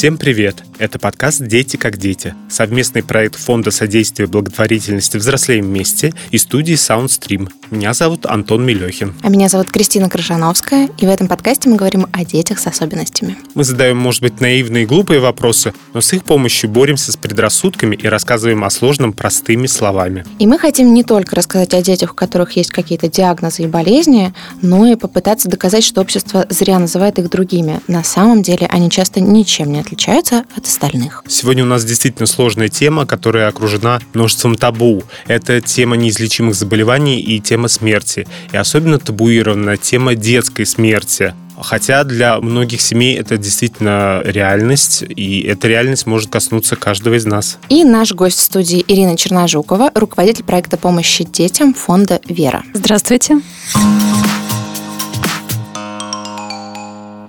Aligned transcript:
Всем 0.00 0.16
привет! 0.16 0.69
Это 0.80 0.98
подкаст 0.98 1.44
«Дети 1.46 1.76
как 1.76 1.98
дети»— 1.98 2.34
совместный 2.48 3.02
проект 3.02 3.36
Фонда 3.36 3.70
содействия 3.70 4.26
благотворительности 4.26 5.18
«Взрослеем 5.18 5.66
вместе» 5.66 6.14
и 6.30 6.38
студии 6.38 6.72
Soundstream. 6.72 7.50
Меня 7.70 7.92
зовут 7.92 8.24
Антон 8.24 8.64
Милехин. 8.64 9.12
А 9.20 9.28
меня 9.28 9.50
зовут 9.50 9.70
Кристина 9.70 10.08
Крыжановская, 10.08 10.88
и 10.96 11.04
в 11.04 11.10
этом 11.10 11.28
подкасте 11.28 11.68
мы 11.68 11.76
говорим 11.76 12.06
о 12.10 12.24
детях 12.24 12.58
с 12.58 12.66
особенностями. 12.66 13.36
Мы 13.54 13.64
задаем, 13.64 13.98
может 13.98 14.22
быть, 14.22 14.40
наивные 14.40 14.84
и 14.84 14.86
глупые 14.86 15.20
вопросы, 15.20 15.74
но 15.92 16.00
с 16.00 16.14
их 16.14 16.24
помощью 16.24 16.70
боремся 16.70 17.12
с 17.12 17.16
предрассудками 17.18 17.94
и 17.94 18.08
рассказываем 18.08 18.64
о 18.64 18.70
сложном 18.70 19.12
простыми 19.12 19.66
словами. 19.66 20.24
И 20.38 20.46
мы 20.46 20.58
хотим 20.58 20.94
не 20.94 21.04
только 21.04 21.36
рассказать 21.36 21.74
о 21.74 21.82
детях, 21.82 22.12
у 22.12 22.14
которых 22.14 22.52
есть 22.52 22.70
какие-то 22.70 23.08
диагнозы 23.08 23.64
и 23.64 23.66
болезни, 23.66 24.32
но 24.62 24.86
и 24.86 24.96
попытаться 24.96 25.50
доказать, 25.50 25.84
что 25.84 26.00
общество 26.00 26.46
зря 26.48 26.78
называет 26.78 27.18
их 27.18 27.28
другими. 27.28 27.82
На 27.86 28.02
самом 28.02 28.42
деле 28.42 28.66
они 28.66 28.88
часто 28.88 29.20
ничем 29.20 29.72
не 29.72 29.80
отличаются 29.80 30.46
от 30.56 30.69
остальных. 30.70 31.24
Сегодня 31.28 31.64
у 31.64 31.66
нас 31.66 31.84
действительно 31.84 32.26
сложная 32.26 32.68
тема, 32.68 33.06
которая 33.06 33.48
окружена 33.48 34.00
множеством 34.14 34.54
табу. 34.54 35.02
Это 35.26 35.60
тема 35.60 35.96
неизлечимых 35.96 36.54
заболеваний 36.54 37.20
и 37.20 37.40
тема 37.40 37.68
смерти. 37.68 38.26
И 38.52 38.56
особенно 38.56 38.98
табуирована 38.98 39.76
тема 39.76 40.14
детской 40.14 40.64
смерти. 40.64 41.34
Хотя 41.62 42.04
для 42.04 42.40
многих 42.40 42.80
семей 42.80 43.18
это 43.18 43.36
действительно 43.36 44.22
реальность, 44.24 45.04
и 45.08 45.42
эта 45.42 45.68
реальность 45.68 46.06
может 46.06 46.30
коснуться 46.30 46.76
каждого 46.76 47.14
из 47.14 47.26
нас. 47.26 47.58
И 47.68 47.84
наш 47.84 48.12
гость 48.12 48.38
в 48.38 48.42
студии 48.42 48.82
Ирина 48.88 49.16
Черножукова, 49.16 49.90
руководитель 49.94 50.44
проекта 50.44 50.78
помощи 50.78 51.24
детям 51.24 51.74
фонда 51.74 52.20
«Вера». 52.26 52.64
Здравствуйте. 52.72 53.40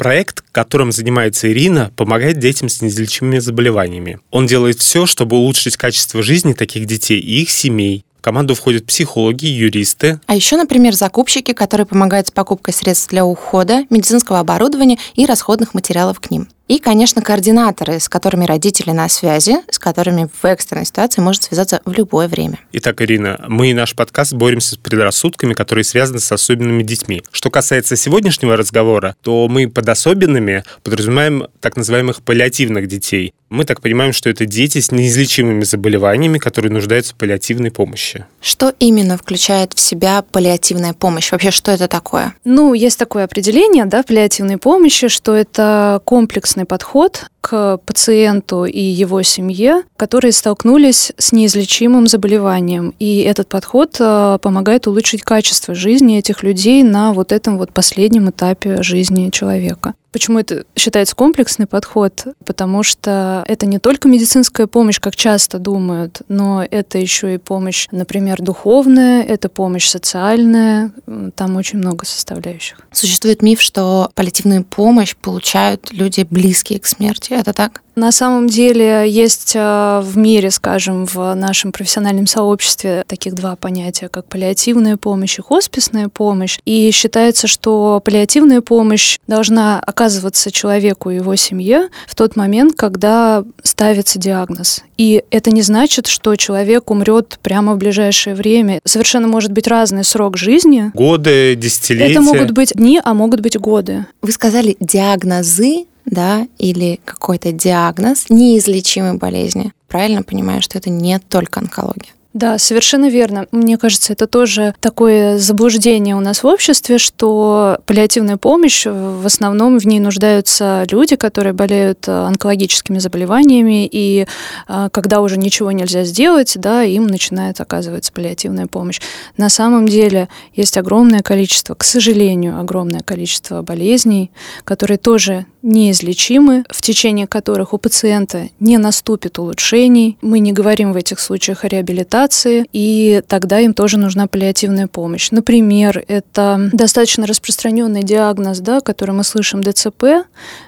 Проект, 0.02 0.44
которым 0.52 0.91
занимается 0.91 1.52
Ирина, 1.52 1.91
помогает 1.96 2.40
детям 2.40 2.70
с 2.70 2.81
неизлечимыми 2.81 3.38
заболеваниями. 3.38 4.20
Он 4.31 4.48
делает 4.48 4.80
все, 4.80 5.06
чтобы 5.06 5.38
улучшить 5.38 5.78
качество 5.78 6.23
жизни 6.23 6.53
таких 6.53 6.88
детей 6.88 7.20
и 7.20 7.44
их 7.44 7.52
семей. 7.52 8.03
В 8.17 8.23
команду 8.23 8.56
входят 8.56 8.88
психологи, 8.88 9.45
юристы. 9.45 10.20
А 10.25 10.34
еще, 10.34 10.58
например, 10.58 10.95
закупщики, 10.95 11.53
которые 11.53 11.86
помогают 11.86 12.30
с 12.30 12.31
покупкой 12.31 12.73
средств 12.73 13.12
для 13.12 13.25
ухода, 13.25 13.86
медицинского 13.92 14.40
оборудования 14.40 14.98
и 15.14 15.28
расходных 15.28 15.75
материалов 15.75 16.20
к 16.20 16.31
ним. 16.31 16.47
И, 16.72 16.80
конечно, 16.80 17.22
координаторы, 17.22 18.00
с 18.00 18.08
которыми 18.08 18.45
родители 18.45 18.91
на 18.91 19.09
связи, 19.09 19.58
с 19.69 19.77
которыми 19.77 20.30
в 20.41 20.45
экстренной 20.45 20.86
ситуации 20.86 21.19
может 21.19 21.44
связаться 21.44 21.81
в 21.83 21.91
любое 21.91 22.30
время. 22.30 22.59
Итак, 22.72 23.02
Ирина, 23.02 23.44
мы 23.50 23.72
и 23.72 23.73
наш 23.73 23.94
подкаст 23.94 24.31
боремся 24.31 24.75
с 24.75 24.78
предрассудками, 24.78 25.53
которые 25.53 25.83
связаны 25.83 26.22
с 26.22 26.31
особенными 26.31 26.81
детьми. 26.83 27.23
Что 27.33 27.50
касается 27.50 27.97
сегодняшнего 27.97 28.55
разговора, 28.55 29.17
то 29.22 29.50
мы 29.50 29.67
под 29.67 29.89
особенными 29.89 30.63
подразумеваем 30.81 31.47
так 31.59 31.75
называемых 31.75 32.22
паллиативных 32.22 32.88
детей. 32.88 33.33
Мы 33.50 33.66
так 33.66 33.81
понимаем, 33.81 34.13
что 34.13 34.30
это 34.30 34.45
дети 34.45 34.80
с 34.80 34.94
неизлечимыми 34.94 35.66
заболеваниями, 35.66 36.38
которые 36.38 36.72
нуждаются 36.72 37.13
в 37.13 37.17
паллиативной 37.17 37.69
помощи. 37.69 38.25
Что 38.39 38.73
именно 38.80 39.17
включает 39.17 39.73
в 39.73 39.80
себя 39.81 40.22
паллиативная 40.22 40.94
помощь? 40.94 41.33
Вообще, 41.33 41.52
что 41.52 41.69
это 41.73 41.89
такое? 41.89 42.33
Ну, 42.45 42.73
есть 42.73 42.97
такое 42.97 43.25
определение, 43.25 43.83
да, 43.83 44.03
паллиативной 44.03 44.56
помощи, 44.56 45.09
что 45.09 45.35
это 45.35 46.02
комплексный 46.06 46.61
комплексный 46.62 46.66
подход 46.66 47.30
к 47.42 47.78
пациенту 47.86 48.66
и 48.66 48.80
его 48.80 49.23
семье, 49.23 49.84
которые 50.02 50.31
столкнулись 50.31 51.11
с 51.19 51.31
неизлечимым 51.31 52.07
заболеванием. 52.07 52.95
И 52.97 53.19
этот 53.19 53.47
подход 53.47 53.97
э, 53.99 54.39
помогает 54.41 54.88
улучшить 54.88 55.21
качество 55.21 55.75
жизни 55.75 56.17
этих 56.17 56.41
людей 56.41 56.81
на 56.81 57.13
вот 57.13 57.31
этом 57.31 57.59
вот 57.59 57.71
последнем 57.71 58.31
этапе 58.31 58.81
жизни 58.81 59.29
человека. 59.29 59.94
Почему 60.11 60.39
это 60.39 60.66
считается 60.75 61.16
комплексный 61.16 61.67
подход? 61.67 62.25
Потому 62.45 62.83
что 62.83 63.45
это 63.47 63.66
не 63.66 63.79
только 63.79 64.09
медицинская 64.09 64.67
помощь, 64.67 64.99
как 64.99 65.16
часто 65.16 65.57
думают, 65.57 66.22
но 66.27 66.66
это 66.69 66.97
еще 66.97 67.35
и 67.35 67.38
помощь, 67.38 67.88
например, 67.91 68.41
духовная, 68.41 69.23
это 69.23 69.47
помощь 69.47 69.88
социальная, 69.88 70.91
там 71.35 71.56
очень 71.56 71.79
много 71.79 72.06
составляющих. 72.06 72.81
Существует 72.91 73.41
миф, 73.41 73.61
что 73.61 74.11
паллиативную 74.16 74.66
помощь 74.66 75.16
получают 75.16 75.94
люди 75.94 76.28
близкие 76.29 76.79
к 76.79 76.88
смерти. 76.88 77.31
Это 77.31 77.53
так? 77.53 77.81
На 77.95 78.11
самом 78.11 78.47
деле 78.47 79.06
есть 79.09 79.53
э, 79.56 79.91
в 80.00 80.18
мире, 80.18 80.52
скажем, 80.52 81.06
в 81.06 81.34
нашем 81.34 81.72
профессиональном 81.74 82.28
сообществе 82.28 83.03
таких 83.07 83.34
два 83.34 83.56
понятия, 83.56 84.07
как 84.07 84.25
паллиативная 84.25 84.96
помощь 84.96 85.40
и 85.40 85.41
хосписная 85.41 86.07
помощь. 86.07 86.59
И 86.66 86.91
считается, 86.91 87.47
что 87.47 88.02
паллиативная 88.06 88.62
помощь 88.62 89.19
должна 89.28 89.79
оказываться 89.79 90.52
человеку 90.52 91.09
и 91.09 91.16
его 91.16 91.35
семье 91.35 91.90
в 92.07 92.16
тот 92.16 92.35
момент, 92.35 92.75
когда 92.78 93.44
ставится 93.63 94.19
диагноз. 94.19 94.84
И 94.97 95.24
это 95.31 95.50
не 95.52 95.63
значит, 95.63 96.06
что 96.06 96.35
человек 96.35 96.91
умрет 96.91 97.40
прямо 97.41 97.73
в 97.73 97.78
ближайшее 97.78 98.35
время. 98.35 98.79
Совершенно 98.85 99.28
может 99.28 99.52
быть 99.52 99.68
разный 99.68 100.03
срок 100.03 100.38
жизни. 100.38 100.91
Годы, 100.94 101.56
десятилетия. 101.56 102.12
Это 102.12 102.22
могут 102.22 102.52
быть 102.52 102.73
дни, 102.75 103.02
а 103.03 103.13
могут 103.16 103.41
быть 103.41 103.58
годы. 103.58 104.06
Вы 104.22 104.31
сказали 104.31 104.78
диагнозы, 104.79 105.85
да, 106.06 106.47
или 106.58 107.00
какой-то 107.03 107.52
диагноз 107.52 108.25
неизлечимой 108.29 109.18
болезни. 109.18 109.73
Правильно 109.91 110.24
понимаю, 110.24 110.62
что 110.62 110.78
это 110.78 110.90
не 110.90 111.19
только 111.19 111.59
онкология? 111.59 112.13
Да, 112.34 112.57
совершенно 112.57 113.09
верно. 113.09 113.47
Мне 113.52 113.78
кажется, 113.78 114.13
это 114.13 114.25
тоже 114.25 114.74
такое 114.79 115.38
заблуждение 115.38 116.16
у 116.16 116.22
нас 116.22 116.44
в 116.44 116.47
обществе, 116.47 116.97
что 116.97 117.79
паллиативная 117.85 118.38
помощь, 118.38 118.85
в 118.85 119.25
основном 119.25 119.78
в 119.79 119.85
ней 119.85 120.00
нуждаются 120.00 120.85
люди, 120.90 121.18
которые 121.18 121.52
болеют 121.52 122.07
э, 122.07 122.12
онкологическими 122.12 123.00
заболеваниями, 123.00 123.85
и 123.85 124.28
э, 124.69 124.90
когда 124.94 125.19
уже 125.19 125.38
ничего 125.38 125.74
нельзя 125.74 126.06
сделать, 126.06 126.53
да, 126.56 126.84
им 126.84 127.08
начинает 127.08 127.59
оказываться 127.59 128.13
паллиативная 128.13 128.68
помощь. 128.68 129.02
На 129.35 129.50
самом 129.50 129.90
деле 129.90 130.29
есть 130.53 130.78
огромное 130.78 131.23
количество, 131.23 131.75
к 131.75 131.84
сожалению, 131.84 132.62
огромное 132.62 133.02
количество 133.02 133.62
болезней, 133.62 134.31
которые 134.63 134.97
тоже 134.97 135.47
неизлечимы, 135.61 136.63
в 136.69 136.81
течение 136.81 137.27
которых 137.27 137.73
у 137.73 137.77
пациента 137.77 138.49
не 138.59 138.77
наступит 138.77 139.39
улучшений. 139.39 140.17
Мы 140.22 140.39
не 140.39 140.51
говорим 140.51 140.94
в 140.94 140.95
этих 140.95 141.19
случаях 141.19 141.63
о 141.63 141.67
реабилитации, 141.67 142.66
и 142.73 143.22
тогда 143.27 143.59
им 143.59 143.73
тоже 143.73 143.97
нужна 143.97 144.27
паллиативная 144.27 144.88
помощь. 144.88 145.31
Например, 145.31 146.03
это 146.07 146.69
достаточно 146.73 147.27
распространенный 147.27 148.03
диагноз, 148.03 148.59
да, 148.59 148.81
который 148.81 149.11
мы 149.11 149.23
слышим 149.23 149.61
ДЦП, 149.61 150.25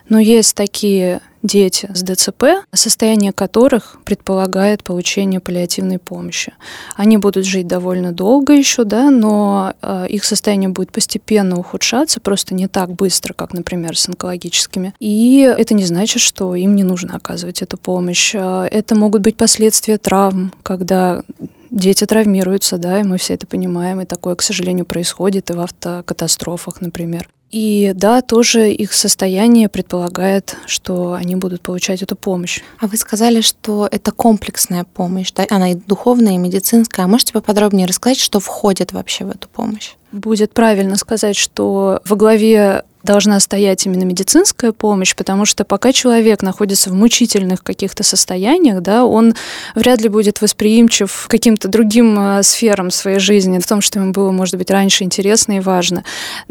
но 0.09 0.19
есть 0.19 0.55
такие 0.55 1.21
дети 1.43 1.89
с 1.93 2.01
ДЦП, 2.01 2.65
состояние 2.73 3.33
которых 3.33 3.97
предполагает 4.05 4.83
получение 4.83 5.39
паллиативной 5.39 5.99
помощи. 5.99 6.53
Они 6.95 7.17
будут 7.17 7.45
жить 7.45 7.67
довольно 7.67 8.13
долго 8.13 8.53
еще, 8.53 8.85
да, 8.85 9.11
но 9.11 9.73
э, 9.81 10.07
их 10.09 10.23
состояние 10.23 10.69
будет 10.69 10.91
постепенно 10.91 11.59
ухудшаться, 11.59 12.19
просто 12.21 12.55
не 12.55 12.67
так 12.67 12.93
быстро, 12.93 13.33
как, 13.33 13.53
например, 13.53 13.97
с 13.97 14.07
онкологическими. 14.07 14.93
И 14.99 15.41
это 15.41 15.73
не 15.73 15.83
значит, 15.83 16.21
что 16.21 16.55
им 16.55 16.75
не 16.75 16.83
нужно 16.83 17.15
оказывать 17.15 17.61
эту 17.61 17.77
помощь. 17.77 18.33
Э, 18.33 18.67
это 18.71 18.95
могут 18.95 19.21
быть 19.21 19.35
последствия 19.35 19.97
травм, 19.97 20.53
когда 20.63 21.23
дети 21.69 22.05
травмируются, 22.05 22.77
да, 22.77 23.01
и 23.01 23.03
мы 23.03 23.17
все 23.17 23.33
это 23.33 23.47
понимаем, 23.47 23.99
и 23.99 24.05
такое, 24.05 24.35
к 24.35 24.41
сожалению, 24.41 24.85
происходит 24.85 25.49
и 25.49 25.53
в 25.53 25.59
автокатастрофах, 25.59 26.79
например. 26.81 27.27
И 27.53 27.91
да, 27.94 28.24
тоже 28.24 28.72
их 28.72 28.94
состояние 28.94 29.69
предполагает, 29.69 30.58
что 30.66 31.14
они 31.14 31.36
будут 31.36 31.62
получать 31.62 32.02
эту 32.02 32.16
помощь. 32.16 32.62
А 32.80 32.88
вы 32.88 32.97
сказали, 32.97 33.41
что 33.41 33.88
это 33.91 34.12
комплексная 34.12 34.86
помощь, 34.86 35.31
да? 35.31 35.46
Она 35.52 35.74
и 35.74 35.75
духовная, 35.75 36.34
и 36.34 36.38
медицинская. 36.38 37.06
А 37.06 37.08
можете 37.08 37.31
поподробнее 37.31 37.86
рассказать, 37.86 38.19
что 38.19 38.40
входит 38.40 38.91
вообще 38.91 39.25
в 39.25 39.30
эту 39.30 39.47
помощь? 39.50 39.91
Будет 40.12 40.52
правильно 40.53 40.96
сказать, 40.96 41.36
что 41.36 42.02
во 42.06 42.16
главе 42.16 42.86
должна 43.03 43.40
стоять 43.40 43.85
именно 43.85 44.03
медицинская 44.03 44.72
помощь, 44.72 45.16
потому 45.16 45.46
что 45.46 45.66
пока 45.66 45.91
человек 45.91 46.41
находится 46.41 46.90
в 46.90 46.94
мучительных 46.94 47.64
каких-то 47.64 48.03
состояниях, 48.03 48.82
да, 48.82 49.05
он 49.05 49.35
вряд 49.76 50.02
ли 50.02 50.09
будет 50.09 50.41
восприимчив 50.41 51.26
к 51.28 51.29
каким-то 51.29 51.67
другим 51.67 52.17
э, 52.17 52.44
сферам 52.44 52.91
своей 52.91 53.20
жизни, 53.20 53.59
в 53.59 53.67
том, 53.67 53.82
что 53.82 54.00
ему 54.00 54.11
было, 54.11 54.32
может 54.32 54.55
быть, 54.55 54.72
раньше 54.72 55.03
интересно 55.03 55.53
и 55.53 55.59
важно. 55.59 56.03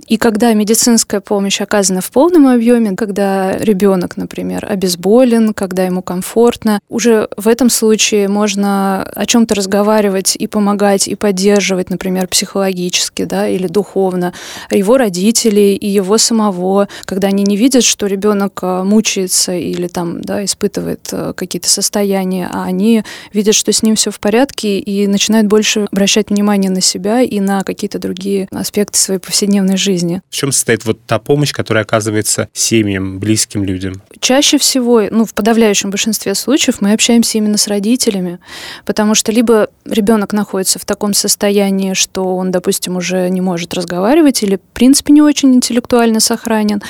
И 0.06 0.18
когда 0.18 0.52
медицинская 0.52 1.20
помощь 1.20 1.60
оказана 1.60 2.00
в 2.00 2.10
полном 2.10 2.46
объеме, 2.46 2.94
когда 2.96 3.56
ребенок, 3.56 4.16
например, 4.16 4.66
обезболен, 4.68 5.54
когда 5.54 5.84
ему 5.84 6.02
комфортно, 6.02 6.80
уже 6.88 7.28
в 7.36 7.48
этом 7.48 7.70
случае 7.70 8.28
можно 8.28 9.02
о 9.02 9.24
чем-то 9.24 9.54
разговаривать 9.54 10.36
и 10.36 10.46
помогать, 10.46 11.08
и 11.08 11.14
поддерживать, 11.14 11.88
например, 11.88 12.28
психологически, 12.28 13.24
да, 13.24 13.48
или 13.48 13.66
духовно 13.66 14.34
его 14.70 14.98
родителей 14.98 15.76
и 15.76 15.88
его 15.88 16.18
самого 16.18 16.41
самого, 16.42 16.88
когда 17.04 17.28
они 17.28 17.44
не 17.44 17.56
видят, 17.56 17.84
что 17.84 18.06
ребенок 18.06 18.60
э, 18.62 18.82
мучается 18.82 19.52
или 19.52 19.86
там, 19.86 20.22
да, 20.22 20.44
испытывает 20.44 21.08
э, 21.12 21.32
какие-то 21.36 21.68
состояния, 21.68 22.48
а 22.52 22.64
они 22.64 23.04
видят, 23.32 23.54
что 23.54 23.72
с 23.72 23.82
ним 23.82 23.94
все 23.94 24.10
в 24.10 24.18
порядке 24.18 24.78
и 24.78 25.06
начинают 25.06 25.46
больше 25.46 25.86
обращать 25.90 26.30
внимание 26.30 26.70
на 26.70 26.80
себя 26.80 27.22
и 27.22 27.40
на 27.40 27.62
какие-то 27.62 27.98
другие 27.98 28.48
аспекты 28.50 28.98
своей 28.98 29.20
повседневной 29.20 29.76
жизни. 29.76 30.22
В 30.30 30.34
чем 30.34 30.52
состоит 30.52 30.84
вот 30.84 30.98
та 31.06 31.18
помощь, 31.18 31.52
которая 31.52 31.84
оказывается 31.84 32.48
семьям, 32.52 33.18
близким 33.18 33.64
людям? 33.64 34.02
Чаще 34.20 34.58
всего, 34.58 35.02
ну, 35.10 35.24
в 35.24 35.34
подавляющем 35.34 35.90
большинстве 35.90 36.34
случаев 36.34 36.80
мы 36.80 36.92
общаемся 36.92 37.38
именно 37.38 37.58
с 37.58 37.68
родителями, 37.68 38.38
потому 38.84 39.14
что 39.14 39.32
либо 39.32 39.68
ребенок 39.84 40.32
находится 40.32 40.78
в 40.78 40.84
таком 40.84 41.14
состоянии, 41.14 41.94
что 41.94 42.36
он, 42.36 42.50
допустим, 42.50 42.96
уже 42.96 43.28
не 43.28 43.40
может 43.40 43.74
разговаривать 43.74 44.42
или, 44.42 44.56
в 44.56 44.74
принципе, 44.74 45.12
не 45.12 45.22
очень 45.22 45.54
интеллектуально 45.54 46.20
сохранен. 46.32 46.82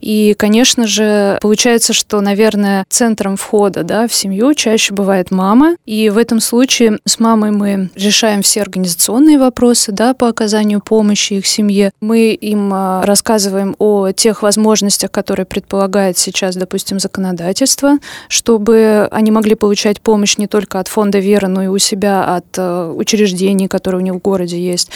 И, 0.00 0.34
конечно 0.38 0.86
же, 0.86 1.38
получается, 1.40 1.92
что, 1.92 2.20
наверное, 2.20 2.84
центром 2.88 3.36
входа 3.36 3.82
да, 3.82 4.06
в 4.06 4.14
семью 4.14 4.54
чаще 4.54 4.94
бывает 4.94 5.30
мама. 5.30 5.76
И 5.84 6.10
в 6.10 6.18
этом 6.18 6.40
случае 6.40 6.98
с 7.04 7.18
мамой 7.18 7.50
мы 7.50 7.90
решаем 7.96 8.42
все 8.42 8.62
организационные 8.62 9.38
вопросы 9.38 9.92
да, 9.92 10.14
по 10.14 10.28
оказанию 10.28 10.80
помощи 10.80 11.34
их 11.34 11.46
семье. 11.46 11.90
Мы 12.00 12.32
им 12.34 12.70
а, 12.72 13.04
рассказываем 13.04 13.74
о 13.78 14.12
тех 14.12 14.42
возможностях, 14.42 15.10
которые 15.10 15.46
предполагает 15.46 16.16
сейчас, 16.16 16.56
допустим, 16.56 17.00
законодательство, 17.00 17.98
чтобы 18.28 19.08
они 19.10 19.30
могли 19.30 19.54
получать 19.54 20.00
помощь 20.00 20.36
не 20.36 20.46
только 20.46 20.78
от 20.78 20.88
фонда 20.88 21.18
Вера, 21.18 21.48
но 21.48 21.62
и 21.62 21.66
у 21.66 21.78
себя 21.78 22.36
от 22.36 22.58
э, 22.58 22.92
учреждений, 22.96 23.66
которые 23.66 24.00
у 24.00 24.04
них 24.04 24.14
в 24.14 24.18
городе 24.18 24.58
есть. 24.58 24.90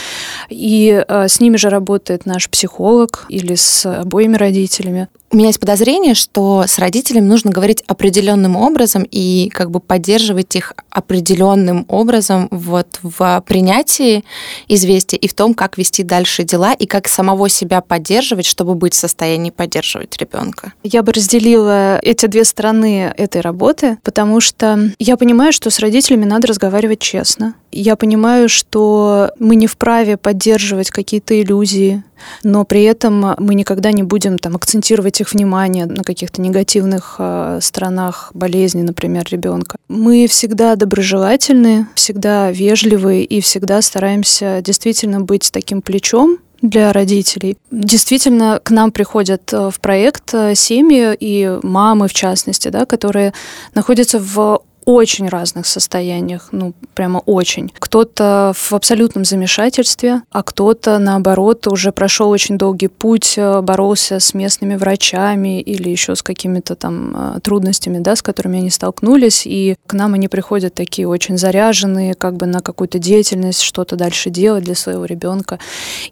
И 0.48 1.04
э, 1.06 1.28
с 1.28 1.40
ними 1.40 1.56
же 1.56 1.70
работает 1.70 2.26
наш 2.26 2.48
психолог 2.48 3.26
или 3.28 3.54
с 3.54 3.87
обоими 3.96 4.36
родителями. 4.36 5.08
У 5.30 5.36
меня 5.36 5.48
есть 5.48 5.60
подозрение, 5.60 6.14
что 6.14 6.64
с 6.66 6.78
родителями 6.78 7.26
нужно 7.26 7.50
говорить 7.50 7.82
определенным 7.86 8.56
образом 8.56 9.06
и 9.10 9.50
как 9.52 9.70
бы 9.70 9.78
поддерживать 9.78 10.56
их 10.56 10.72
определенным 10.88 11.84
образом 11.88 12.48
вот 12.50 12.98
в 13.02 13.44
принятии 13.46 14.24
известия 14.68 15.18
и 15.18 15.28
в 15.28 15.34
том, 15.34 15.52
как 15.52 15.76
вести 15.76 16.02
дальше 16.02 16.44
дела 16.44 16.72
и 16.72 16.86
как 16.86 17.08
самого 17.08 17.50
себя 17.50 17.82
поддерживать, 17.82 18.46
чтобы 18.46 18.74
быть 18.74 18.94
в 18.94 18.96
состоянии 18.96 19.50
поддерживать 19.50 20.16
ребенка. 20.16 20.72
Я 20.82 21.02
бы 21.02 21.12
разделила 21.12 21.98
эти 21.98 22.24
две 22.24 22.44
стороны 22.44 23.12
этой 23.14 23.42
работы, 23.42 23.98
потому 24.02 24.40
что 24.40 24.92
я 24.98 25.18
понимаю, 25.18 25.52
что 25.52 25.68
с 25.68 25.78
родителями 25.78 26.24
надо 26.24 26.48
разговаривать 26.48 27.00
честно. 27.00 27.54
Я 27.70 27.96
понимаю, 27.96 28.48
что 28.48 29.30
мы 29.38 29.56
не 29.56 29.66
вправе 29.66 30.16
поддерживать 30.16 30.90
какие-то 30.90 31.40
иллюзии, 31.40 32.02
но 32.42 32.64
при 32.64 32.82
этом 32.84 33.34
мы 33.38 33.54
никогда 33.54 33.92
не 33.92 34.02
будем 34.02 34.38
там 34.38 34.56
акцентировать 34.56 35.17
их 35.20 35.32
внимание 35.32 35.86
на 35.86 36.04
каких-то 36.04 36.40
негативных 36.40 37.16
э, 37.18 37.58
сторонах 37.62 38.30
болезни, 38.34 38.82
например, 38.82 39.26
ребенка. 39.30 39.76
Мы 39.88 40.26
всегда 40.26 40.76
доброжелательны, 40.76 41.86
всегда 41.94 42.50
вежливы 42.50 43.22
и 43.22 43.40
всегда 43.40 43.82
стараемся 43.82 44.60
действительно 44.62 45.20
быть 45.20 45.50
таким 45.52 45.82
плечом 45.82 46.38
для 46.62 46.92
родителей. 46.92 47.56
Действительно, 47.70 48.60
к 48.62 48.70
нам 48.70 48.90
приходят 48.90 49.52
э, 49.52 49.70
в 49.70 49.80
проект 49.80 50.34
э, 50.34 50.54
семьи 50.54 51.16
и 51.18 51.58
мамы, 51.62 52.08
в 52.08 52.14
частности, 52.14 52.68
да, 52.68 52.84
которые 52.84 53.32
находятся 53.74 54.18
в 54.18 54.62
очень 54.88 55.28
разных 55.28 55.66
состояниях, 55.66 56.48
ну, 56.50 56.72
прямо 56.94 57.18
очень. 57.18 57.70
Кто-то 57.78 58.52
в 58.54 58.72
абсолютном 58.72 59.26
замешательстве, 59.26 60.22
а 60.30 60.42
кто-то, 60.42 60.98
наоборот, 60.98 61.66
уже 61.66 61.92
прошел 61.92 62.30
очень 62.30 62.56
долгий 62.56 62.88
путь, 62.88 63.34
э, 63.36 63.60
боролся 63.60 64.18
с 64.18 64.32
местными 64.32 64.76
врачами 64.76 65.60
или 65.60 65.90
еще 65.90 66.16
с 66.16 66.22
какими-то 66.22 66.74
там 66.74 67.14
э, 67.36 67.40
трудностями, 67.40 67.98
да, 67.98 68.16
с 68.16 68.22
которыми 68.22 68.60
они 68.60 68.70
столкнулись, 68.70 69.42
и 69.44 69.76
к 69.86 69.92
нам 69.92 70.14
они 70.14 70.26
приходят 70.26 70.72
такие 70.72 71.06
очень 71.06 71.36
заряженные, 71.36 72.14
как 72.14 72.38
бы 72.38 72.46
на 72.46 72.62
какую-то 72.62 72.98
деятельность, 72.98 73.60
что-то 73.60 73.96
дальше 73.96 74.30
делать 74.30 74.64
для 74.64 74.74
своего 74.74 75.04
ребенка. 75.04 75.58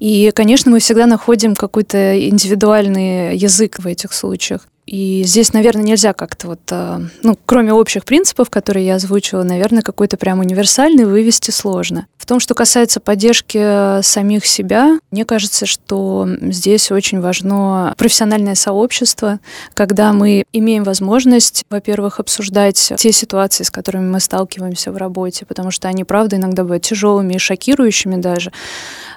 И, 0.00 0.30
конечно, 0.34 0.70
мы 0.70 0.80
всегда 0.80 1.06
находим 1.06 1.54
какой-то 1.54 2.28
индивидуальный 2.28 3.38
язык 3.38 3.78
в 3.78 3.86
этих 3.86 4.12
случаях. 4.12 4.68
И 4.86 5.24
здесь, 5.24 5.52
наверное, 5.52 5.82
нельзя 5.82 6.12
как-то 6.12 6.46
вот, 6.46 6.60
э, 6.70 7.00
ну, 7.24 7.36
кроме 7.44 7.72
общих 7.72 8.04
принципов, 8.04 8.50
которые 8.50 8.86
я 8.86 8.94
озвучила, 8.94 9.42
наверное, 9.42 9.82
какой-то 9.82 10.16
прям 10.16 10.38
универсальный 10.38 11.04
вывести 11.04 11.50
сложно. 11.50 12.06
В 12.18 12.24
том, 12.24 12.38
что 12.38 12.54
касается 12.54 13.00
поддержки 13.00 13.58
э, 13.60 14.02
самих 14.02 14.46
себя, 14.46 15.00
мне 15.10 15.24
кажется, 15.24 15.66
что 15.66 16.28
здесь 16.40 16.92
очень 16.92 17.20
важно 17.20 17.94
профессиональное 17.98 18.54
сообщество, 18.54 19.40
когда 19.74 20.12
мы 20.12 20.44
имеем 20.52 20.84
возможность, 20.84 21.64
во-первых, 21.68 22.20
обсуждать 22.20 22.92
те 22.96 23.10
ситуации, 23.10 23.64
с 23.64 23.72
которыми 23.72 24.08
мы 24.08 24.20
сталкиваемся 24.20 24.92
в 24.92 24.96
работе, 24.96 25.46
потому 25.46 25.72
что 25.72 25.88
они, 25.88 26.04
правда, 26.04 26.36
иногда 26.36 26.62
бывают 26.62 26.84
тяжелыми 26.84 27.34
и 27.34 27.38
шокирующими 27.38 28.16
даже, 28.16 28.52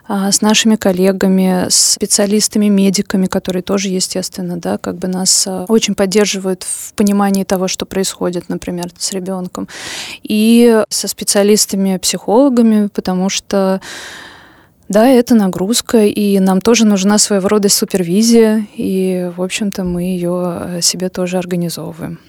а, 0.07 0.31
с 0.31 0.41
нашими 0.41 0.75
коллегами, 0.75 1.69
с 1.69 1.93
специалистами, 1.93 2.65
медиками, 2.65 3.27
которые 3.27 3.61
тоже, 3.61 3.89
естественно, 3.89 4.57
да, 4.57 4.79
как 4.79 4.97
бы 4.97 5.07
нас 5.07 5.45
а, 5.47 5.58
очень 5.67 5.95
поддерживают 5.95 6.63
в 6.63 6.93
понимании 6.93 7.43
того, 7.43 7.67
что 7.67 7.85
происходит, 7.85 8.49
например, 8.49 8.89
с 8.97 9.11
ребенком. 9.11 9.67
И 10.23 10.83
со 10.89 11.07
специалистами, 11.07 11.97
психологами, 11.97 12.87
потому 12.87 13.29
что 13.29 13.81
да, 14.87 15.07
это 15.07 15.35
нагрузка, 15.35 16.05
и 16.05 16.39
нам 16.39 16.61
тоже 16.61 16.83
нужна 16.85 17.19
своего 17.19 17.47
рода 17.47 17.69
супервизия, 17.69 18.65
и, 18.75 19.31
в 19.37 19.41
общем-то, 19.43 19.83
мы 19.83 20.01
ее 20.01 20.81
себе 20.81 21.09
тоже 21.09 21.37
организовываем. 21.37 22.19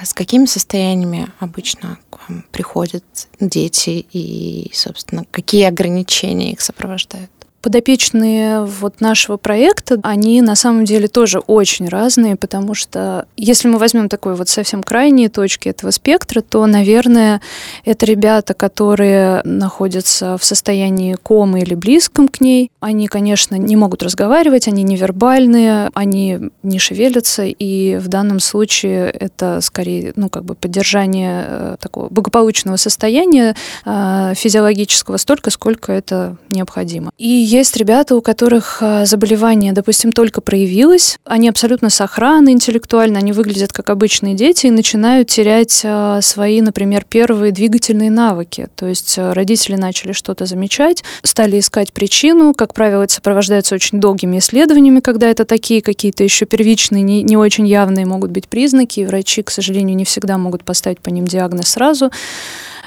А 0.00 0.04
с 0.04 0.14
какими 0.14 0.44
состояниями 0.46 1.28
обычно 1.40 1.98
к 2.10 2.28
вам 2.28 2.44
приходят 2.52 3.02
дети 3.40 4.06
и, 4.12 4.70
собственно, 4.72 5.24
какие 5.32 5.64
ограничения 5.64 6.52
их 6.52 6.60
сопровождают? 6.60 7.30
Подопечные 7.60 8.64
вот 8.64 9.00
нашего 9.00 9.36
проекта, 9.36 9.98
они 10.04 10.40
на 10.42 10.54
самом 10.54 10.84
деле 10.84 11.08
тоже 11.08 11.40
очень 11.40 11.88
разные, 11.88 12.36
потому 12.36 12.74
что 12.74 13.26
если 13.36 13.66
мы 13.66 13.78
возьмем 13.78 14.08
такой 14.08 14.36
вот 14.36 14.48
совсем 14.48 14.82
крайние 14.82 15.28
точки 15.28 15.68
этого 15.68 15.90
спектра, 15.90 16.40
то, 16.40 16.64
наверное, 16.66 17.40
это 17.84 18.06
ребята, 18.06 18.54
которые 18.54 19.42
находятся 19.42 20.38
в 20.38 20.44
состоянии 20.44 21.14
комы 21.14 21.60
или 21.60 21.74
близком 21.74 22.28
к 22.28 22.40
ней. 22.40 22.70
Они, 22.78 23.08
конечно, 23.08 23.56
не 23.56 23.74
могут 23.74 24.04
разговаривать, 24.04 24.68
они 24.68 24.84
невербальные, 24.84 25.90
они 25.94 26.38
не 26.62 26.78
шевелятся, 26.78 27.44
и 27.44 27.96
в 27.96 28.06
данном 28.06 28.38
случае 28.38 29.10
это 29.10 29.60
скорее, 29.62 30.12
ну, 30.14 30.28
как 30.28 30.44
бы 30.44 30.54
поддержание 30.54 31.44
э, 31.48 31.76
такого 31.80 32.08
благополучного 32.08 32.76
состояния 32.76 33.56
э, 33.84 34.32
физиологического 34.36 35.16
столько, 35.16 35.50
сколько 35.50 35.92
это 35.92 36.36
необходимо. 36.50 37.10
И 37.18 37.47
есть 37.48 37.76
ребята, 37.76 38.14
у 38.14 38.20
которых 38.20 38.78
а, 38.82 39.06
заболевание, 39.06 39.72
допустим, 39.72 40.12
только 40.12 40.42
проявилось, 40.42 41.18
они 41.24 41.48
абсолютно 41.48 41.88
сохранны 41.88 42.52
интеллектуально, 42.52 43.18
они 43.18 43.32
выглядят 43.32 43.72
как 43.72 43.88
обычные 43.88 44.34
дети 44.34 44.66
и 44.66 44.70
начинают 44.70 45.28
терять 45.28 45.80
а, 45.84 46.20
свои, 46.20 46.60
например, 46.60 47.06
первые 47.08 47.50
двигательные 47.50 48.10
навыки. 48.10 48.68
То 48.76 48.86
есть 48.86 49.14
а, 49.18 49.32
родители 49.32 49.76
начали 49.76 50.12
что-то 50.12 50.44
замечать, 50.44 51.02
стали 51.22 51.58
искать 51.58 51.94
причину. 51.94 52.52
Как 52.52 52.74
правило, 52.74 53.04
это 53.04 53.14
сопровождается 53.14 53.74
очень 53.74 53.98
долгими 53.98 54.38
исследованиями, 54.38 55.00
когда 55.00 55.28
это 55.28 55.46
такие 55.46 55.80
какие-то 55.80 56.22
еще 56.22 56.44
первичные, 56.44 57.02
не, 57.02 57.22
не 57.22 57.38
очень 57.38 57.66
явные 57.66 58.04
могут 58.04 58.30
быть 58.30 58.46
признаки, 58.46 59.00
и 59.00 59.06
врачи, 59.06 59.42
к 59.42 59.50
сожалению, 59.50 59.96
не 59.96 60.04
всегда 60.04 60.36
могут 60.36 60.64
поставить 60.64 61.00
по 61.00 61.08
ним 61.08 61.26
диагноз 61.26 61.68
сразу. 61.68 62.10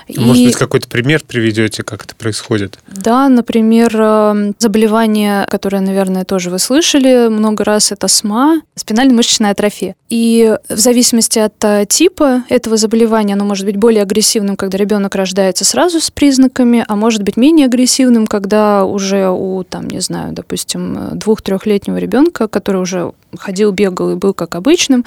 Может 0.08 0.42
и... 0.42 0.46
быть, 0.48 0.56
какой-то 0.56 0.88
пример 0.88 1.22
приведете, 1.26 1.84
как 1.84 2.04
это 2.04 2.16
происходит? 2.16 2.80
Да, 2.88 3.30
например, 3.30 3.96
эм, 3.96 4.56
заболевание, 4.60 5.46
которое, 5.50 5.82
наверное, 5.82 6.26
тоже 6.26 6.50
вы 6.50 6.60
слышали 6.60 7.30
много 7.30 7.64
раз, 7.64 7.92
это 7.92 8.08
СМА, 8.08 8.62
спинально-мышечная 8.76 9.52
атрофия. 9.52 9.96
И 10.10 10.58
в 10.70 10.78
зависимости 10.78 11.40
от 11.40 11.64
э, 11.64 11.86
типа 11.88 12.44
этого 12.50 12.78
заболевания, 12.78 13.34
оно 13.34 13.46
может 13.46 13.66
быть 13.66 13.78
более 13.78 14.04
агрессивным, 14.04 14.56
когда 14.56 14.78
ребенок 14.78 15.16
рождается 15.16 15.64
сразу 15.64 16.02
с 16.02 16.12
признаками, 16.12 16.84
а 16.88 16.96
может 16.96 17.24
быть 17.24 17.38
менее 17.38 17.68
агрессивным, 17.68 18.28
когда 18.28 18.86
уже 18.86 19.30
у, 19.30 19.64
там, 19.64 19.88
не 19.88 20.02
знаю, 20.02 20.34
допустим, 20.34 21.12
двух-трехлетнего 21.14 21.98
ребенка, 21.98 22.48
который 22.48 22.82
уже 22.82 23.14
ходил, 23.38 23.72
бегал 23.72 24.12
и 24.12 24.16
был 24.16 24.34
как 24.34 24.56
обычным, 24.56 25.06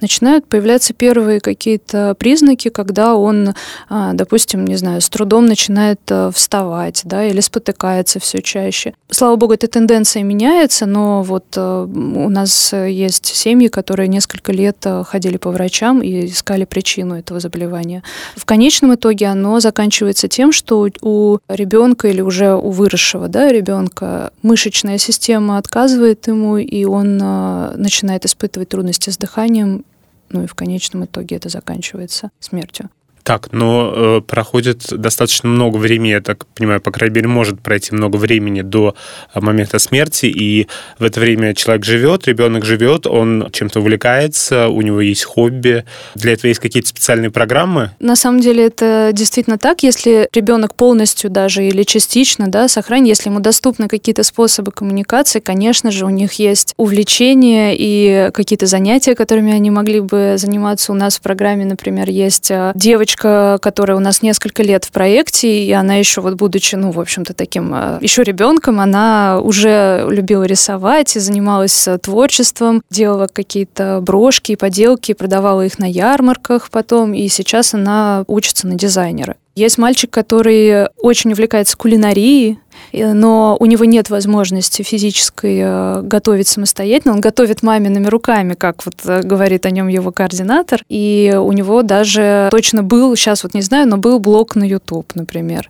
начинают 0.00 0.46
появляться 0.46 0.94
первые 0.94 1.40
какие-то 1.40 2.14
признаки, 2.16 2.68
когда 2.68 3.16
он, 3.16 3.54
допустим, 3.90 4.33
допустим, 4.34 4.64
не 4.64 4.74
знаю, 4.74 5.00
с 5.00 5.08
трудом 5.08 5.46
начинает 5.46 6.00
э, 6.10 6.32
вставать, 6.34 7.02
да, 7.04 7.24
или 7.24 7.38
спотыкается 7.38 8.18
все 8.18 8.42
чаще. 8.42 8.92
Слава 9.08 9.36
богу, 9.36 9.52
эта 9.52 9.68
тенденция 9.68 10.24
меняется, 10.24 10.86
но 10.86 11.22
вот 11.22 11.44
э, 11.56 11.86
у 11.88 12.28
нас 12.28 12.72
есть 12.72 13.26
семьи, 13.26 13.68
которые 13.68 14.08
несколько 14.08 14.50
лет 14.50 14.78
э, 14.86 15.04
ходили 15.04 15.36
по 15.36 15.52
врачам 15.52 16.02
и 16.02 16.26
искали 16.26 16.64
причину 16.64 17.14
этого 17.14 17.38
заболевания. 17.38 18.02
В 18.34 18.44
конечном 18.44 18.96
итоге 18.96 19.26
оно 19.26 19.60
заканчивается 19.60 20.26
тем, 20.26 20.50
что 20.50 20.88
у 21.00 21.38
ребенка 21.48 22.08
или 22.08 22.20
уже 22.20 22.56
у 22.56 22.70
выросшего 22.70 23.28
да, 23.28 23.52
ребенка 23.52 24.32
мышечная 24.42 24.98
система 24.98 25.58
отказывает 25.58 26.26
ему, 26.26 26.56
и 26.56 26.84
он 26.84 27.18
начинает 27.18 28.24
испытывать 28.24 28.70
трудности 28.70 29.10
с 29.10 29.16
дыханием, 29.16 29.84
ну 30.30 30.42
и 30.42 30.46
в 30.48 30.54
конечном 30.54 31.04
итоге 31.04 31.36
это 31.36 31.48
заканчивается 31.48 32.32
смертью. 32.40 32.90
Так, 33.24 33.52
но 33.52 33.90
э, 33.94 34.20
проходит 34.20 34.84
достаточно 34.90 35.48
много 35.48 35.78
времени, 35.78 36.10
я 36.10 36.20
так 36.20 36.44
понимаю, 36.48 36.82
по 36.82 36.90
крайней 36.90 37.14
мере, 37.14 37.28
может 37.28 37.58
пройти 37.58 37.94
много 37.94 38.16
времени 38.16 38.60
до 38.60 38.94
э, 39.34 39.40
момента 39.40 39.78
смерти, 39.78 40.26
и 40.26 40.68
в 40.98 41.04
это 41.04 41.20
время 41.20 41.54
человек 41.54 41.86
живет, 41.86 42.28
ребенок 42.28 42.66
живет, 42.66 43.06
он 43.06 43.48
чем-то 43.50 43.80
увлекается, 43.80 44.68
у 44.68 44.82
него 44.82 45.00
есть 45.00 45.24
хобби. 45.24 45.86
Для 46.14 46.34
этого 46.34 46.48
есть 46.48 46.60
какие-то 46.60 46.90
специальные 46.90 47.30
программы? 47.30 47.92
На 47.98 48.14
самом 48.14 48.40
деле 48.40 48.66
это 48.66 49.08
действительно 49.14 49.56
так. 49.56 49.82
Если 49.82 50.28
ребенок 50.34 50.74
полностью 50.74 51.30
даже 51.30 51.64
или 51.64 51.82
частично 51.82 52.48
да, 52.48 52.68
сохранит, 52.68 53.08
если 53.08 53.30
ему 53.30 53.40
доступны 53.40 53.88
какие-то 53.88 54.22
способы 54.22 54.70
коммуникации, 54.70 55.40
конечно 55.40 55.90
же, 55.90 56.04
у 56.04 56.10
них 56.10 56.34
есть 56.34 56.74
увлечения 56.76 57.74
и 57.74 58.30
какие-то 58.34 58.66
занятия, 58.66 59.14
которыми 59.14 59.54
они 59.54 59.70
могли 59.70 60.00
бы 60.00 60.34
заниматься. 60.36 60.92
У 60.92 60.94
нас 60.94 61.16
в 61.16 61.22
программе, 61.22 61.64
например, 61.64 62.10
есть 62.10 62.50
э, 62.50 62.72
девочка, 63.14 63.58
которая 63.60 63.96
у 63.96 64.00
нас 64.00 64.22
несколько 64.22 64.62
лет 64.62 64.84
в 64.84 64.92
проекте, 64.92 65.64
и 65.64 65.72
она 65.72 65.94
еще 65.94 66.20
вот 66.20 66.34
будучи, 66.34 66.74
ну, 66.76 66.90
в 66.90 67.00
общем-то, 67.00 67.34
таким 67.34 67.72
а, 67.72 67.98
еще 68.00 68.22
ребенком, 68.22 68.80
она 68.80 69.40
уже 69.40 70.06
любила 70.08 70.44
рисовать 70.44 71.16
и 71.16 71.20
занималась 71.20 71.86
э, 71.86 71.98
творчеством, 71.98 72.82
делала 72.90 73.28
какие-то 73.32 74.00
брошки 74.02 74.52
и 74.52 74.56
поделки, 74.56 75.14
продавала 75.14 75.64
их 75.64 75.78
на 75.78 75.90
ярмарках 75.90 76.70
потом, 76.70 77.14
и 77.14 77.28
сейчас 77.28 77.74
она 77.74 78.24
учится 78.26 78.66
на 78.66 78.74
дизайнера. 78.74 79.36
Есть 79.54 79.78
мальчик, 79.78 80.10
который 80.10 80.88
очень 80.98 81.32
увлекается 81.32 81.76
кулинарией, 81.76 82.58
но 82.92 83.56
у 83.58 83.66
него 83.66 83.84
нет 83.84 84.10
возможности 84.10 84.82
физической 84.82 85.60
э, 85.62 86.02
готовить 86.02 86.48
самостоятельно. 86.48 87.14
Он 87.14 87.20
готовит 87.20 87.62
мамиными 87.62 88.06
руками, 88.06 88.54
как 88.54 88.84
вот 88.84 88.94
э, 89.04 89.22
говорит 89.22 89.66
о 89.66 89.70
нем 89.70 89.88
его 89.88 90.12
координатор. 90.12 90.82
И 90.88 91.34
у 91.38 91.52
него 91.52 91.82
даже 91.82 92.48
точно 92.50 92.82
был, 92.82 93.16
сейчас 93.16 93.42
вот 93.42 93.54
не 93.54 93.62
знаю, 93.62 93.88
но 93.88 93.96
был 93.96 94.18
блог 94.18 94.54
на 94.56 94.64
YouTube, 94.64 95.14
например. 95.14 95.68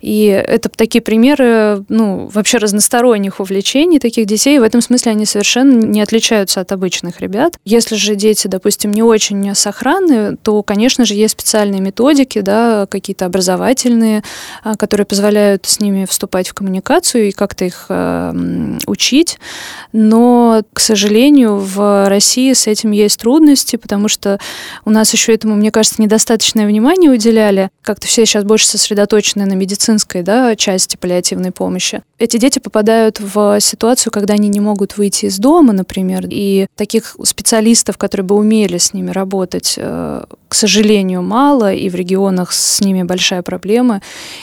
И 0.00 0.24
это 0.26 0.68
такие 0.68 1.02
примеры, 1.02 1.84
ну, 1.88 2.30
вообще 2.32 2.58
разносторонних 2.58 3.40
увлечений 3.40 3.98
таких 3.98 4.26
детей. 4.26 4.58
В 4.58 4.62
этом 4.62 4.80
смысле 4.80 5.12
они 5.12 5.26
совершенно 5.26 5.84
не 5.84 6.00
отличаются 6.00 6.60
от 6.60 6.72
обычных 6.72 7.20
ребят. 7.20 7.54
Если 7.64 7.96
же 7.96 8.14
дети, 8.14 8.48
допустим, 8.48 8.92
не 8.92 9.02
очень 9.02 9.54
сохранны, 9.54 10.36
то, 10.36 10.62
конечно 10.62 11.04
же, 11.04 11.14
есть 11.14 11.32
специальные 11.32 11.80
методики, 11.80 12.40
да, 12.40 12.86
какие-то 12.86 13.26
образовательные, 13.26 14.22
а, 14.62 14.76
которые 14.76 15.06
позволяют 15.06 15.66
с 15.66 15.80
ними 15.80 16.06
вступать 16.08 16.43
в 16.48 16.54
коммуникацию 16.54 17.28
и 17.28 17.32
как-то 17.32 17.64
их 17.64 17.86
э, 17.88 18.78
учить. 18.86 19.38
Но, 19.92 20.62
к 20.72 20.80
сожалению, 20.80 21.56
в 21.56 22.08
России 22.08 22.52
с 22.52 22.66
этим 22.66 22.90
есть 22.90 23.20
трудности, 23.20 23.76
потому 23.76 24.08
что 24.08 24.38
у 24.84 24.90
нас 24.90 25.12
еще 25.12 25.34
этому, 25.34 25.54
мне 25.56 25.70
кажется, 25.70 26.02
недостаточное 26.02 26.66
внимание 26.66 27.10
уделяли. 27.10 27.70
Как-то 27.82 28.06
все 28.06 28.26
сейчас 28.26 28.44
больше 28.44 28.66
сосредоточены 28.66 29.46
на 29.46 29.54
медицинской 29.54 30.22
да, 30.22 30.56
части 30.56 30.96
паллиативной 30.96 31.52
помощи. 31.52 32.02
Эти 32.18 32.36
дети 32.36 32.58
попадают 32.58 33.20
в 33.20 33.60
ситуацию, 33.60 34.12
когда 34.12 34.34
они 34.34 34.48
не 34.48 34.60
могут 34.60 34.96
выйти 34.96 35.26
из 35.26 35.38
дома, 35.38 35.72
например, 35.72 36.26
и 36.28 36.66
таких 36.76 37.16
специалистов, 37.24 37.98
которые 37.98 38.24
бы 38.24 38.34
умели 38.34 38.78
с 38.78 38.92
ними 38.94 39.10
работать, 39.10 39.74
э, 39.76 40.24
к 40.48 40.54
сожалению, 40.54 41.22
мало, 41.22 41.72
и 41.72 41.88
в 41.88 41.94
регионах 41.94 42.52
с 42.52 42.80
ними 42.80 43.02
большая 43.02 43.42
проблема. 43.42 44.00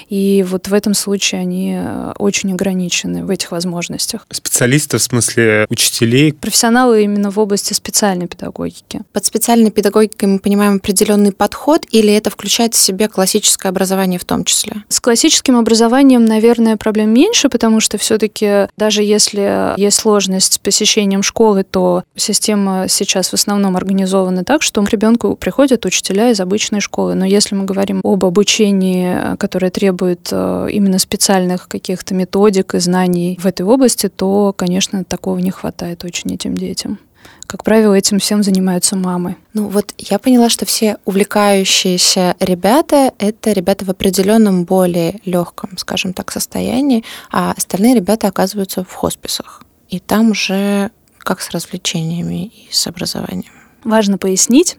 И 0.10 0.46
вот 0.48 0.68
в 0.68 0.74
этом 0.74 0.94
случае 0.94 1.42
они 1.42 1.80
очень 2.18 2.52
ограничены 2.54 3.26
в 3.26 3.30
этих 3.30 3.52
возможностях. 3.52 4.26
Специалисты 4.32 4.98
в 4.98 5.02
смысле 5.02 5.66
учителей? 5.70 6.34
Профессионалы 6.34 7.04
именно 7.04 7.32
в 7.32 7.40
области 7.40 7.74
специальной 7.74 8.28
педагогики. 8.28 9.02
Под 9.14 9.26
специальной 9.26 9.72
педагогикой 9.72 10.30
мы 10.30 10.40
понимаем 10.40 10.76
определенный 10.76 11.32
подход, 11.32 11.86
или 11.92 12.14
это 12.14 12.30
включает 12.30 12.74
в 12.74 12.78
себя 12.78 13.08
классическое 13.08 13.70
образование 13.70 14.20
в 14.20 14.26
том 14.26 14.44
числе? 14.44 14.84
С 14.90 15.00
классическим 15.00 15.58
образованием, 15.58 16.26
наверное, 16.26 16.78
проблем 16.78 17.14
меньше, 17.14 17.50
потому 17.50 17.80
что 17.80 17.98
все-таки 17.98 18.68
даже 18.78 19.04
если 19.04 19.80
есть 19.80 19.98
сложность 19.98 20.54
с 20.54 20.58
посещением 20.58 21.24
школы, 21.24 21.64
то 21.64 22.04
система 22.16 22.88
сейчас 22.88 23.30
в 23.30 23.34
основном 23.34 23.76
организована 23.78 24.44
так, 24.44 24.62
что 24.62 24.82
к 24.84 24.90
ребенку 24.90 25.36
приходят 25.36 25.86
учителя 25.86 26.30
из 26.30 26.40
обычной 26.40 26.80
школы. 26.82 27.16
Но 27.16 27.26
если 27.26 27.56
мы 27.56 27.66
говорим 27.66 28.02
об 28.04 28.26
обучении, 28.26 29.36
которое 29.38 29.72
требует 29.72 30.30
э, 30.32 30.68
именно 30.72 31.00
специальных 31.00 31.68
каких-то 31.82 32.14
методик 32.14 32.76
и 32.76 32.80
знаний 32.80 33.38
в 33.42 33.46
этой 33.46 33.66
области, 33.66 34.08
то, 34.08 34.54
конечно, 34.56 35.04
такого 35.04 35.40
не 35.40 35.52
хватает 35.52 36.04
очень 36.04 36.34
этим 36.34 36.56
детям. 36.56 37.00
Как 37.48 37.64
правило, 37.64 37.94
этим 37.94 38.20
всем 38.20 38.44
занимаются 38.44 38.96
мамы. 38.96 39.36
Ну 39.54 39.68
вот 39.68 39.94
я 39.98 40.20
поняла, 40.20 40.48
что 40.48 40.66
все 40.66 40.98
увлекающиеся 41.04 42.36
ребята— 42.40 43.12
это 43.20 43.52
ребята 43.52 43.84
в 43.84 43.90
определенном 43.90 44.64
более 44.64 45.20
легком, 45.26 45.78
скажем 45.78 46.14
так, 46.14 46.32
состоянии, 46.32 47.04
а 47.30 47.52
остальные 47.58 47.96
ребята 47.96 48.28
оказываются 48.28 48.84
в 48.84 48.94
хосписах. 48.94 49.64
И 49.90 50.00
там 50.00 50.32
уже 50.32 50.92
как 51.18 51.42
с 51.42 51.52
развлечениями 51.52 52.46
и 52.46 52.70
с 52.72 52.88
образованием. 52.88 53.61
Важно 53.84 54.18
пояснить, 54.18 54.78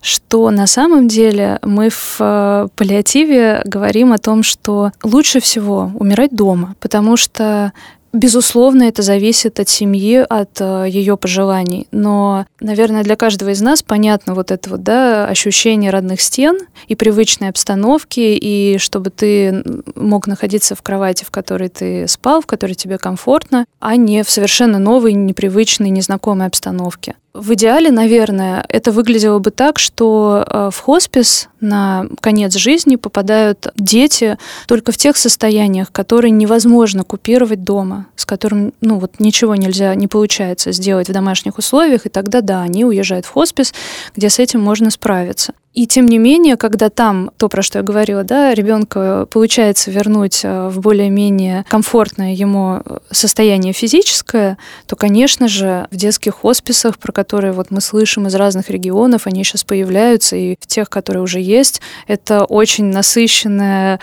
что 0.00 0.50
на 0.50 0.66
самом 0.66 1.08
деле 1.08 1.58
мы 1.62 1.90
в 1.90 2.16
э, 2.20 2.68
паллиативе 2.74 3.62
говорим 3.64 4.12
о 4.12 4.18
том, 4.18 4.42
что 4.42 4.92
лучше 5.02 5.40
всего 5.40 5.92
умирать 5.94 6.34
дома, 6.34 6.74
потому 6.80 7.16
что 7.16 7.72
Безусловно, 8.12 8.84
это 8.84 9.02
зависит 9.02 9.60
от 9.60 9.68
семьи, 9.68 10.16
от 10.28 10.60
э, 10.60 10.86
ее 10.88 11.16
пожеланий. 11.16 11.86
Но, 11.92 12.44
наверное, 12.58 13.04
для 13.04 13.14
каждого 13.14 13.50
из 13.50 13.60
нас 13.60 13.84
понятно 13.84 14.34
вот 14.34 14.50
это 14.50 14.68
вот, 14.70 14.82
да, 14.82 15.26
ощущение 15.26 15.90
родных 15.90 16.20
стен 16.20 16.58
и 16.88 16.96
привычной 16.96 17.50
обстановки, 17.50 18.18
и 18.18 18.78
чтобы 18.78 19.10
ты 19.10 19.62
мог 19.94 20.26
находиться 20.26 20.74
в 20.74 20.82
кровати, 20.82 21.22
в 21.22 21.30
которой 21.30 21.68
ты 21.68 22.08
спал, 22.08 22.40
в 22.40 22.46
которой 22.46 22.74
тебе 22.74 22.98
комфортно, 22.98 23.64
а 23.78 23.94
не 23.94 24.24
в 24.24 24.30
совершенно 24.30 24.80
новой, 24.80 25.12
непривычной, 25.12 25.90
незнакомой 25.90 26.48
обстановке. 26.48 27.14
В 27.32 27.54
идеале, 27.54 27.92
наверное, 27.92 28.64
это 28.68 28.90
выглядело 28.90 29.38
бы 29.38 29.52
так, 29.52 29.78
что 29.78 30.44
э, 30.44 30.70
в 30.72 30.78
хоспис 30.80 31.48
на 31.60 32.06
конец 32.20 32.54
жизни 32.56 32.96
попадают 32.96 33.68
дети 33.76 34.36
только 34.66 34.90
в 34.90 34.96
тех 34.96 35.16
состояниях, 35.16 35.92
которые 35.92 36.32
невозможно 36.32 37.04
купировать 37.04 37.62
дома, 37.62 38.06
с 38.16 38.26
которым 38.26 38.72
ну, 38.80 38.98
вот 38.98 39.20
ничего 39.20 39.54
нельзя, 39.54 39.94
не 39.94 40.08
получается 40.08 40.72
сделать 40.72 41.08
в 41.08 41.12
домашних 41.12 41.56
условиях, 41.58 42.04
и 42.04 42.08
тогда 42.08 42.40
да, 42.40 42.62
они 42.62 42.84
уезжают 42.84 43.26
в 43.26 43.30
хоспис, 43.30 43.74
где 44.16 44.28
с 44.28 44.40
этим 44.40 44.60
можно 44.60 44.90
справиться. 44.90 45.52
И 45.72 45.86
тем 45.86 46.06
не 46.06 46.18
менее, 46.18 46.56
когда 46.56 46.90
там, 46.90 47.30
то, 47.36 47.48
про 47.48 47.62
что 47.62 47.78
я 47.78 47.84
говорила, 47.84 48.24
да, 48.24 48.52
ребенка 48.54 49.28
получается 49.30 49.92
вернуть 49.92 50.40
э, 50.42 50.68
в 50.68 50.80
более-менее 50.80 51.64
комфортное 51.68 52.32
ему 52.32 52.82
состояние 53.12 53.72
физическое, 53.72 54.58
то, 54.86 54.96
конечно 54.96 55.46
же, 55.46 55.86
в 55.92 55.96
детских 55.96 56.34
хосписах, 56.34 56.98
про 56.98 57.12
которые 57.12 57.52
вот 57.52 57.70
мы 57.70 57.80
слышим 57.80 58.26
из 58.26 58.34
разных 58.34 58.68
регионов, 58.68 59.28
они 59.28 59.44
сейчас 59.44 59.62
появляются, 59.62 60.34
и 60.34 60.56
в 60.60 60.66
тех, 60.66 60.90
которые 60.90 61.22
уже 61.22 61.40
есть, 61.40 61.80
это 62.08 62.44
очень 62.44 62.86
насыщенная 62.86 64.00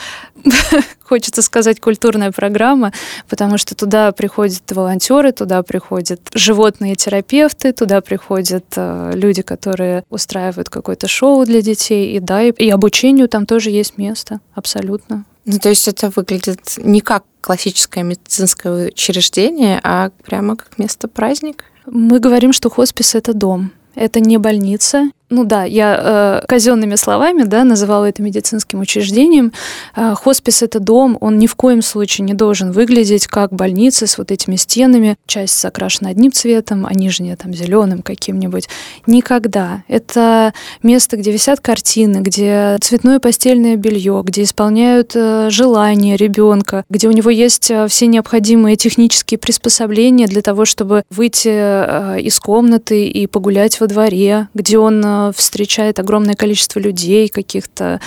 хочется 1.03 1.41
сказать, 1.41 1.79
культурная 1.79 2.31
программа, 2.31 2.91
потому 3.29 3.57
что 3.57 3.75
туда 3.75 4.11
приходят 4.11 4.61
волонтеры, 4.69 5.31
туда 5.31 5.63
приходят 5.63 6.21
животные 6.33 6.95
терапевты, 6.95 7.73
туда 7.73 8.01
приходят 8.01 8.65
э, 8.75 9.11
люди, 9.13 9.41
которые 9.41 10.03
устраивают 10.09 10.69
какое-то 10.69 11.07
шоу 11.07 11.45
для 11.45 11.61
детей, 11.61 12.15
и 12.15 12.19
да, 12.19 12.43
и, 12.43 12.51
и 12.51 12.69
обучению 12.69 13.27
там 13.29 13.45
тоже 13.45 13.69
есть 13.69 13.97
место, 13.97 14.39
абсолютно. 14.53 15.25
Ну, 15.45 15.59
то 15.59 15.69
есть 15.69 15.87
это 15.87 16.11
выглядит 16.13 16.73
не 16.77 16.99
как 16.99 17.23
классическое 17.41 18.03
медицинское 18.03 18.87
учреждение, 18.87 19.79
а 19.83 20.11
прямо 20.25 20.57
как 20.57 20.77
место 20.77 21.07
праздника? 21.07 21.63
Мы 21.85 22.19
говорим, 22.19 22.51
что 22.51 22.69
хоспис— 22.69 23.15
это 23.15 23.33
дом. 23.33 23.71
Это 23.95 24.19
не 24.19 24.37
больница, 24.37 25.09
Ну 25.29 25.43
да, 25.43 25.65
я 25.65 26.41
э, 26.41 26.45
казенными 26.47 26.95
словами 26.95 27.43
да, 27.43 27.65
называла 27.65 28.05
это 28.05 28.21
медицинским 28.21 28.79
учреждением. 28.79 29.51
Э, 29.93 30.13
хоспис 30.15 30.61
это 30.61 30.79
дом, 30.79 31.17
он 31.19 31.37
ни 31.37 31.47
в 31.47 31.55
коем 31.55 31.81
случае 31.81 32.23
не 32.23 32.33
должен 32.33 32.71
выглядеть 32.71 33.27
как 33.27 33.51
больница 33.51 34.07
с 34.07 34.17
вот 34.17 34.31
этими 34.31 34.55
стенами. 34.55 35.17
Часть 35.25 35.59
закрашена 35.59 36.11
одним 36.11 36.31
цветом, 36.31 36.85
а 36.85 36.93
нижняя 36.93 37.35
там 37.35 37.53
зеленым 37.53 38.03
каким-нибудь. 38.03 38.69
Никогда. 39.05 39.83
Это 39.89 40.53
место, 40.81 41.17
где 41.17 41.33
висят 41.33 41.59
картины, 41.59 42.19
где 42.19 42.77
цветное 42.79 43.19
постельное 43.19 43.75
белье, 43.75 44.21
где 44.23 44.43
исполняют 44.43 45.11
э, 45.13 45.49
желания 45.49 46.15
ребенка, 46.15 46.85
где 46.89 47.09
у 47.09 47.11
него 47.11 47.29
есть 47.29 47.69
э, 47.69 47.89
все 47.89 48.07
необходимые 48.07 48.77
технические 48.77 49.39
приспособления 49.39 50.27
для 50.27 50.41
того, 50.41 50.63
чтобы 50.63 51.03
выйти 51.09 51.51
э, 51.51 52.21
из 52.21 52.39
комнаты 52.39 53.07
и 53.07 53.27
погулять 53.27 53.81
во 53.81 53.87
дворе, 53.87 54.47
где 54.53 54.77
он 54.77 55.03
э, 55.17 55.31
встречает 55.35 55.99
огромное 55.99 56.35
количество 56.35 56.79
людей, 56.79 57.29
каких-то 57.29 57.99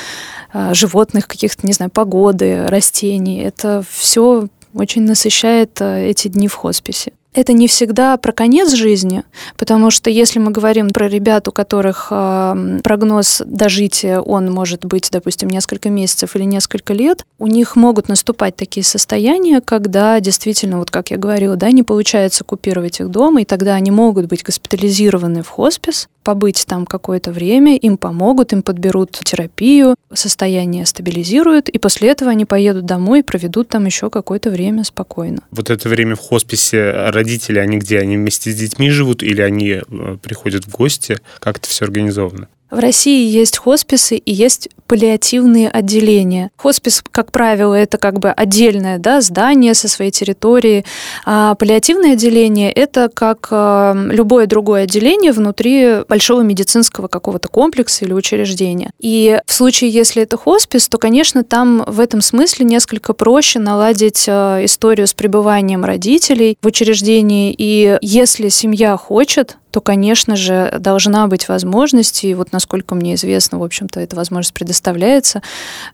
э, 0.52 0.74
животных, 0.74 1.26
каких-то, 1.26 1.66
не 1.66 1.72
знаю, 1.72 1.90
погоды, 1.90 2.66
растений. 2.66 3.42
Это 3.42 3.82
все 3.90 4.48
очень 4.74 5.02
насыщает 5.02 5.80
э, 5.80 6.08
эти 6.08 6.28
дни 6.28 6.48
в 6.48 6.54
хосписе 6.54 7.12
это 7.32 7.52
не 7.52 7.68
всегда 7.68 8.16
про 8.16 8.32
конец 8.32 8.72
жизни, 8.72 9.22
потому 9.56 9.90
что 9.90 10.10
если 10.10 10.38
мы 10.38 10.50
говорим 10.50 10.90
про 10.90 11.08
ребят, 11.08 11.46
у 11.48 11.52
которых 11.52 12.08
э, 12.10 12.80
прогноз 12.82 13.42
дожития, 13.46 14.20
он 14.20 14.50
может 14.50 14.84
быть, 14.84 15.08
допустим, 15.12 15.48
несколько 15.48 15.90
месяцев 15.90 16.34
или 16.34 16.44
несколько 16.44 16.92
лет, 16.92 17.24
у 17.38 17.46
них 17.46 17.76
могут 17.76 18.08
наступать 18.08 18.56
такие 18.56 18.84
состояния, 18.84 19.60
когда 19.60 20.18
действительно, 20.20 20.78
вот 20.78 20.90
как 20.90 21.10
я 21.10 21.18
говорила, 21.18 21.56
да, 21.56 21.70
не 21.70 21.82
получается 21.82 22.42
купировать 22.42 23.00
их 23.00 23.08
дома, 23.10 23.42
и 23.42 23.44
тогда 23.44 23.74
они 23.74 23.90
могут 23.90 24.26
быть 24.26 24.42
госпитализированы 24.42 25.42
в 25.42 25.48
хоспис, 25.48 26.08
побыть 26.24 26.64
там 26.66 26.86
какое-то 26.86 27.32
время, 27.32 27.76
им 27.76 27.96
помогут, 27.96 28.52
им 28.52 28.62
подберут 28.62 29.12
терапию, 29.12 29.94
состояние 30.12 30.86
стабилизируют, 30.86 31.68
и 31.68 31.78
после 31.78 32.10
этого 32.10 32.30
они 32.30 32.44
поедут 32.44 32.86
домой 32.86 33.20
и 33.20 33.22
проведут 33.22 33.68
там 33.68 33.86
еще 33.86 34.10
какое-то 34.10 34.50
время 34.50 34.84
спокойно. 34.84 35.42
Вот 35.50 35.70
это 35.70 35.88
время 35.88 36.16
в 36.16 36.20
хосписе 36.20 36.92
родители, 37.10 37.58
они 37.58 37.78
где? 37.78 37.98
Они 37.98 38.16
вместе 38.16 38.50
с 38.50 38.54
детьми 38.54 38.90
живут 38.90 39.22
или 39.22 39.40
они 39.40 39.80
э, 39.80 40.16
приходят 40.22 40.64
в 40.64 40.70
гости? 40.70 41.18
Как 41.38 41.58
это 41.58 41.68
все 41.68 41.84
организовано? 41.84 42.48
В 42.70 42.78
России 42.78 43.28
есть 43.28 43.58
хосписы 43.58 44.16
и 44.16 44.32
есть 44.32 44.68
паллиативные 44.90 45.70
отделения. 45.70 46.50
Хоспис, 46.56 47.00
как 47.12 47.30
правило, 47.30 47.74
это 47.74 47.96
как 47.96 48.18
бы 48.18 48.30
отдельное 48.30 48.98
да, 48.98 49.20
здание 49.20 49.74
со 49.74 49.86
своей 49.86 50.10
территорией, 50.10 50.84
а 51.24 51.54
паллиативное 51.54 52.14
отделение– 52.14 52.72
это 52.74 53.08
как 53.08 53.46
э, 53.52 54.08
любое 54.10 54.48
другое 54.48 54.82
отделение 54.82 55.30
внутри 55.30 56.00
большого 56.08 56.40
медицинского 56.40 57.06
какого-то 57.06 57.46
комплекса 57.46 58.04
или 58.04 58.12
учреждения. 58.12 58.90
И 58.98 59.38
в 59.46 59.52
случае, 59.52 59.90
если 59.90 60.24
это 60.24 60.36
хоспис, 60.36 60.88
то, 60.88 60.98
конечно, 60.98 61.44
там 61.44 61.84
в 61.86 62.00
этом 62.00 62.20
смысле 62.20 62.66
несколько 62.66 63.12
проще 63.12 63.60
наладить 63.60 64.24
э, 64.26 64.64
историю 64.64 65.06
с 65.06 65.14
пребыванием 65.14 65.84
родителей 65.84 66.58
в 66.60 66.66
учреждении. 66.66 67.54
И 67.56 67.96
если 68.02 68.48
семья 68.48 68.96
хочет, 68.96 69.56
то, 69.70 69.80
конечно 69.80 70.34
же, 70.34 70.76
должна 70.80 71.28
быть 71.28 71.48
возможность, 71.48 72.24
и 72.24 72.34
вот 72.34 72.52
насколько 72.52 72.94
мне 72.94 73.14
известно, 73.14 73.58
в 73.58 73.62
общем-то, 73.62 74.00
эта 74.00 74.16
возможность 74.16 74.52
предоставляется, 74.52 74.79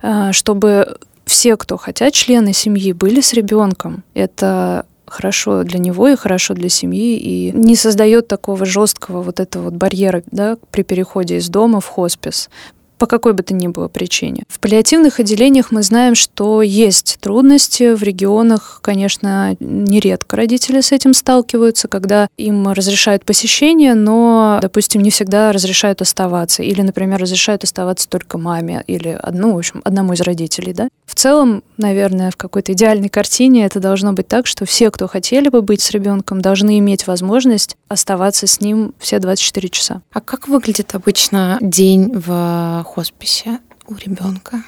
э, 0.02 0.32
чтобы 0.32 0.98
все, 1.26 1.56
кто 1.56 1.76
хотят, 1.76 2.14
члены 2.14 2.52
семьи, 2.52 2.92
были 2.92 3.20
с 3.20 3.32
ребенком. 3.32 4.04
Это 4.14 4.86
хорошо 5.06 5.62
для 5.62 5.78
него 5.78 6.08
и 6.08 6.16
хорошо 6.16 6.54
для 6.54 6.68
семьи, 6.68 7.16
и 7.16 7.52
не 7.52 7.76
создает 7.76 8.28
такого 8.28 8.64
жесткого 8.64 9.22
вот 9.22 9.40
этого 9.40 9.64
вот 9.64 9.74
барьера 9.74 10.22
да, 10.30 10.56
при 10.70 10.82
переходе 10.82 11.36
из 11.36 11.48
дома 11.48 11.80
в 11.80 11.86
хоспис 11.86 12.50
по 12.98 13.06
какой 13.06 13.32
бы 13.32 13.42
то 13.42 13.54
ни 13.54 13.68
было 13.68 13.88
причине. 13.88 14.44
В 14.48 14.60
паллиативных 14.60 15.20
отделениях 15.20 15.70
мы 15.70 15.82
знаем, 15.82 16.14
что 16.14 16.62
есть 16.62 17.18
трудности 17.20 17.94
в 17.94 18.02
регионах, 18.02 18.80
конечно, 18.82 19.56
нередко 19.60 20.36
родители 20.36 20.80
с 20.80 20.92
этим 20.92 21.14
сталкиваются, 21.14 21.88
когда 21.88 22.28
им 22.36 22.68
разрешают 22.68 23.24
посещение, 23.24 23.94
но, 23.94 24.58
допустим, 24.62 25.02
не 25.02 25.10
всегда 25.10 25.52
разрешают 25.52 26.02
оставаться, 26.02 26.62
или, 26.62 26.82
например, 26.82 27.20
разрешают 27.20 27.64
оставаться 27.64 28.08
только 28.08 28.38
маме 28.38 28.82
или 28.86 29.18
одну, 29.20 29.54
в 29.54 29.58
общем, 29.58 29.80
одному 29.84 30.12
из 30.12 30.20
родителей, 30.20 30.72
да. 30.72 30.88
В 31.06 31.14
целом, 31.14 31.62
наверное, 31.76 32.30
в 32.30 32.36
какой-то 32.36 32.72
идеальной 32.72 33.08
картине 33.08 33.64
это 33.64 33.80
должно 33.80 34.12
быть 34.12 34.28
так, 34.28 34.46
что 34.46 34.64
все, 34.64 34.90
кто 34.90 35.08
хотели 35.08 35.48
бы 35.48 35.62
быть 35.62 35.80
с 35.80 35.90
ребенком, 35.90 36.40
должны 36.40 36.78
иметь 36.78 37.06
возможность 37.06 37.76
оставаться 37.88 38.46
с 38.46 38.60
ним 38.60 38.92
все 38.98 39.18
24 39.18 39.68
часа. 39.68 40.02
А 40.12 40.20
как 40.20 40.48
выглядит 40.48 40.94
обычно 40.94 41.58
день 41.60 42.12
в 42.12 42.85
хосписе 42.86 43.60
у 43.86 43.94
ребенка? 43.94 44.62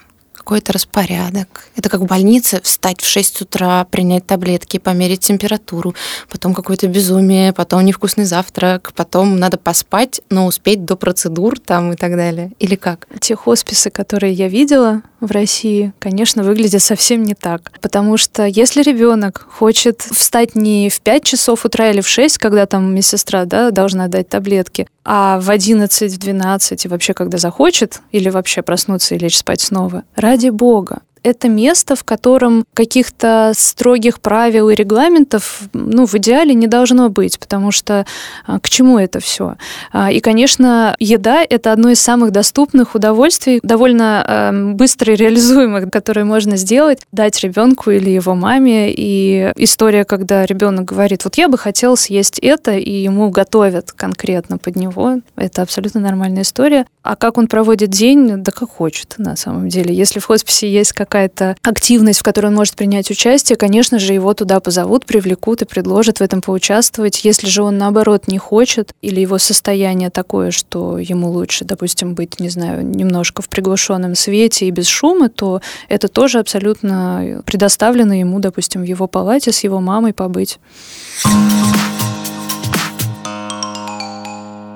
какой-то 0.49 0.73
распорядок. 0.73 1.67
Это 1.77 1.91
как 1.91 2.01
в 2.01 2.07
больнице 2.07 2.63
встать 2.63 3.03
в 3.03 3.07
6 3.07 3.43
утра, 3.43 3.85
принять 3.85 4.27
таблетки, 4.27 4.79
померить 4.79 5.21
температуру, 5.21 5.95
потом 6.31 6.55
какое-то 6.55 6.87
безумие, 6.87 7.53
потом 7.53 7.85
невкусный 7.85 8.25
завтрак, 8.25 8.93
потом 8.97 9.37
надо 9.37 9.59
поспать, 9.59 10.23
но 10.31 10.47
успеть 10.47 10.87
до 10.87 10.97
процедур 10.97 11.59
там 11.59 11.93
и 11.93 11.97
так 11.97 12.17
далее. 12.17 12.53
Или 12.61 12.77
как? 12.77 13.09
Те 13.21 13.37
хосписы, 13.37 13.91
которые 13.91 14.33
я 14.33 14.49
видела 14.49 15.03
в 15.21 15.31
России, 15.31 15.93
конечно, 15.99 16.43
выглядят 16.43 16.83
совсем 16.83 17.23
не 17.23 17.35
так. 17.35 17.73
Потому 17.81 18.17
что 18.17 18.47
если 18.47 18.83
ребенок 18.83 19.47
хочет 19.51 20.01
встать 20.01 20.55
не 20.55 20.89
в 20.91 21.01
5 21.01 21.25
часов 21.25 21.65
утра 21.65 21.91
или 21.91 22.01
в 22.01 22.09
6, 22.09 22.39
когда 22.39 22.67
там 22.67 22.95
медсестра 22.95 23.45
да, 23.45 23.71
должна 23.71 24.09
дать 24.09 24.29
таблетки, 24.29 24.87
а 25.05 25.41
в 25.41 25.51
11, 25.51 26.13
в 26.13 26.19
12 26.19 26.85
и 26.85 26.89
вообще 26.89 27.15
когда 27.15 27.39
захочет, 27.39 28.01
или 28.13 28.29
вообще 28.29 28.63
проснуться 28.63 29.15
и 29.15 29.19
лечь 29.19 29.39
спать 29.39 29.61
снова, 29.61 30.05
ради 30.15 30.51
бога, 30.51 31.01
это 31.23 31.49
место, 31.49 31.97
в 31.97 32.05
котором 32.05 32.65
каких-то 32.75 33.53
строгих 33.55 34.21
правил 34.21 34.71
и 34.71 34.75
регламентов, 34.75 35.63
ну, 35.73 36.07
в 36.07 36.15
идеале 36.15 36.55
не 36.55 36.67
должно 36.67 37.09
быть, 37.09 37.39
потому 37.39 37.73
что 37.73 38.07
а, 38.47 38.61
к 38.61 38.69
чему 38.69 38.99
это 38.99 39.21
все? 39.21 39.57
А, 39.93 40.11
и, 40.11 40.21
конечно, 40.21 40.97
еда– 40.99 41.45
это 41.49 41.73
одно 41.73 41.91
из 41.91 42.01
самых 42.01 42.31
доступных 42.31 42.95
удовольствий, 42.95 43.61
довольно 43.63 44.25
э, 44.27 44.73
быстро 44.75 45.13
реализуемых, 45.13 45.91
которые 45.91 46.25
можно 46.25 46.57
сделать, 46.57 47.01
дать 47.13 47.41
ребенку 47.41 47.91
или 47.91 48.11
его 48.11 48.35
маме. 48.35 48.93
И 48.93 49.53
история, 49.57 50.05
когда 50.05 50.47
ребенок 50.47 50.85
говорит, 50.85 51.25
вот 51.25 51.37
я 51.37 51.49
бы 51.49 51.59
хотел 51.59 51.97
съесть 51.97 52.39
это, 52.39 52.73
и 52.73 52.91
ему 52.91 53.31
готовят 53.31 53.93
конкретно 53.93 54.59
под 54.59 54.77
него, 54.77 55.21
это 55.37 55.63
абсолютно 55.63 56.01
нормальная 56.01 56.43
история. 56.43 56.87
А 57.03 57.17
как 57.17 57.39
он 57.39 57.47
проводит 57.47 57.91
день, 57.91 58.43
да 58.43 58.53
как 58.53 58.71
хочет 58.71 59.15
на 59.19 59.37
самом 59.37 59.69
деле. 59.69 59.95
Если 59.95 60.21
в 60.21 60.27
хосписе 60.27 60.71
есть 60.71 60.93
какая-то 61.09 61.57
активность, 61.63 62.21
в 62.21 62.23
которой 62.23 62.47
он 62.47 62.55
может 62.55 62.77
принять 62.77 63.11
участие, 63.11 63.57
конечно 63.57 63.99
же, 63.99 64.13
его 64.13 64.35
туда 64.35 64.61
позовут, 64.61 65.07
привлекут 65.07 65.63
и 65.63 65.65
предложат 65.65 66.19
в 66.19 66.23
этом 66.23 66.43
поучаствовать. 66.43 67.25
Если 67.25 67.49
же 67.49 67.63
он, 67.63 67.79
наоборот, 67.79 68.29
не 68.29 68.39
хочет, 68.39 68.93
или 69.01 69.21
его 69.21 69.39
состояние 69.39 70.11
такое, 70.11 70.51
что 70.51 70.99
ему 70.99 71.31
лучше, 71.31 71.65
допустим, 71.65 72.15
быть, 72.15 72.39
не 72.41 72.51
знаю, 72.51 72.87
немножко 72.87 73.43
в 73.43 73.49
приглушенном 73.49 74.15
свете 74.15 74.67
и 74.67 74.71
без 74.71 74.87
шума, 74.87 75.29
то 75.31 75.63
это 75.89 76.09
тоже 76.09 76.39
абсолютно 76.39 77.43
предоставлено 77.47 78.15
ему, 78.15 78.39
допустим, 78.39 78.83
в 78.83 78.85
его 78.85 79.07
палате 79.07 79.53
с 79.53 79.65
его 79.65 79.81
мамой 79.81 80.13
побыть. 80.13 80.59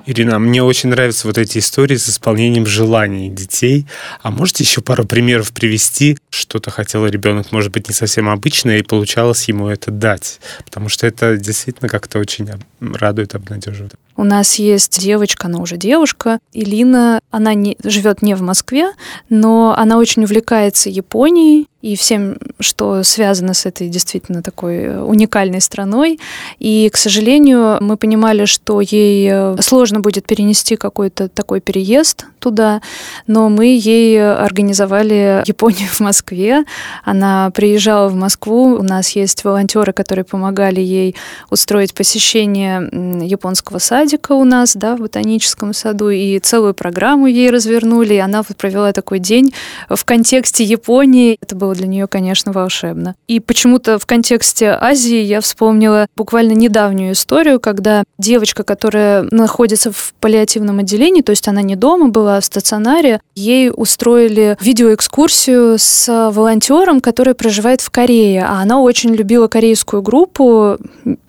Ирина, 0.05 0.39
мне 0.41 0.63
очень 0.63 0.89
нравятся 0.89 1.29
вот 1.29 1.39
эти 1.39 1.59
истории 1.59 1.97
с 1.97 2.09
исполнением 2.09 2.67
желаний 2.67 3.31
детей. 3.31 3.87
А 4.23 4.31
можете 4.31 4.65
еще 4.65 4.81
пару 4.81 5.05
примеров 5.05 5.53
привести? 5.53 6.19
Что-то 6.31 6.71
хотел 6.71 7.07
ребенок, 7.07 7.53
может 7.53 7.71
быть, 7.71 7.89
не 7.89 7.95
совсем 7.95 8.29
обычное, 8.29 8.79
и 8.79 8.83
получалось 8.83 9.47
ему 9.49 9.69
это 9.69 9.93
дать. 9.93 10.41
Потому 10.65 10.89
что 10.89 11.07
это 11.07 11.37
действительно 11.37 11.89
как-то 11.89 12.19
очень 12.19 12.49
радует, 12.81 13.35
обнадеживает. 13.35 13.95
У 14.17 14.25
нас 14.25 14.57
есть 14.57 15.01
девочка, 15.01 15.47
она 15.47 15.59
уже 15.59 15.77
девушка, 15.77 16.39
Илина, 16.53 17.21
она 17.31 17.55
не, 17.55 17.79
живет 17.83 18.21
не 18.23 18.35
в 18.35 18.43
Москве, 18.43 18.93
но 19.31 19.75
она 19.77 19.99
очень 19.99 20.25
увлекается 20.25 20.91
Японией, 20.91 21.69
и 21.81 21.97
всем, 21.97 22.37
что 22.63 23.03
связано 23.03 23.55
с 23.55 23.67
этой 23.67 23.89
действительно 23.89 24.43
такой 24.43 24.77
э, 24.77 25.01
уникальной 25.01 25.61
страной. 25.61 26.19
И, 26.59 26.89
к 26.91 26.97
сожалению, 26.97 27.79
мы 27.81 27.97
понимали, 27.97 28.45
что 28.45 28.81
ей 28.81 29.29
э, 29.31 29.57
сложно 29.61 30.01
будет 30.01 30.27
перенести 30.27 30.77
какой-то 30.77 31.29
такой 31.29 31.61
переезд 31.61 32.27
туда, 32.43 32.83
но 33.27 33.49
мы 33.49 33.67
ей 33.67 34.21
организовали 34.21 35.43
Японию 35.47 35.89
в 35.89 36.01
Москве. 36.01 36.65
Она 37.05 37.51
приезжала 37.51 38.09
в 38.09 38.15
Москву, 38.15 38.75
у 38.75 38.83
нас 38.83 39.11
есть 39.11 39.45
волонтеры, 39.45 39.93
которые 39.93 40.25
помогали 40.25 40.81
ей 40.81 41.15
устроить 41.51 41.95
посещение 41.95 42.89
японского 43.25 43.79
садика 43.79 44.33
у 44.33 44.45
нас, 44.45 44.75
да, 44.75 44.97
в 44.97 45.01
ботаническом 45.01 45.73
саду, 45.73 46.11
и 46.11 46.39
целую 46.41 46.75
программу 46.75 47.29
ей 47.29 47.51
развернули, 47.51 48.15
и 48.15 48.19
она 48.19 48.43
провела 48.43 48.93
такой 48.93 49.21
день 49.21 49.55
в 49.89 50.05
контексте 50.05 50.65
Японии. 50.65 51.37
Это 51.41 51.55
было 51.55 51.75
для 51.75 51.87
нее, 51.87 52.07
конечно, 52.09 52.53
волшебно. 52.53 53.15
И 53.29 53.39
почему-то 53.39 53.99
в 53.99 54.07
контексте 54.07 54.71
Азии 54.71 55.21
я 55.21 55.41
вспомнила 55.41 56.07
буквально 56.17 56.53
недавнюю 56.53 57.13
историю, 57.13 57.61
когда 57.61 58.03
девочка, 58.19 58.65
которая 58.65 59.27
находится 59.31 59.93
в 59.93 60.15
паллиативном 60.21 60.81
отделении, 60.81 61.23
то 61.23 61.31
есть 61.31 61.47
она 61.49 61.63
не 61.63 61.77
дома 61.77 62.09
была, 62.09 62.32
а 62.37 62.41
в 62.41 62.45
стационаре, 62.45 63.21
ей 63.35 63.71
устроили 63.75 64.57
видеоэкскурсию 64.61 65.77
с 65.79 66.31
волонтером, 66.31 67.01
который 67.01 67.35
проживает 67.35 67.81
в 67.81 67.91
Корее, 67.91 68.45
а 68.45 68.61
она 68.61 68.81
очень 68.81 69.15
любила 69.15 69.49
корейскую 69.49 70.03
группу. 70.03 70.77